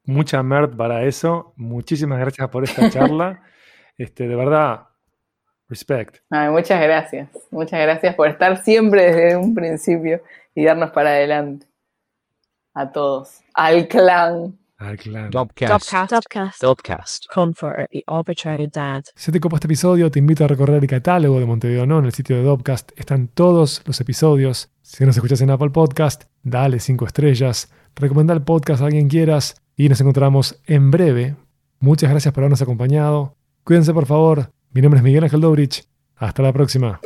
[0.05, 1.53] mucha merd para eso.
[1.57, 3.43] Muchísimas gracias por esta charla.
[3.99, 4.87] este, de verdad,
[5.69, 6.21] respect.
[6.31, 7.29] muchas gracias.
[7.51, 10.23] Muchas gracias por estar siempre desde un principio.
[10.55, 11.67] y darnos para adelante.
[12.73, 13.43] A todos.
[13.53, 14.59] Al clan.
[14.79, 15.31] Al clan.
[15.31, 15.93] Dopcast.
[16.11, 16.61] Dopcast.
[16.61, 17.27] Dopcast.
[17.33, 19.05] Comfort the arbitrary dad.
[19.15, 22.05] Si te copa este episodio, te invito a recorrer el catálogo de Montevideo No en
[22.05, 22.93] el sitio de Dopcast.
[22.97, 24.71] Están todos los episodios.
[24.83, 27.73] Si nos escuchas en Apple Podcast, dale 5 estrellas.
[27.95, 29.61] Recomenda el podcast a quien quieras.
[29.77, 31.37] Y nos encontramos en breve.
[31.81, 33.35] Muchas gracias por habernos acompañado.
[33.65, 34.51] Cuídense por favor.
[34.73, 35.85] Mi nombre es Miguel Ángel Dobrich.
[36.17, 37.01] Hasta la próxima.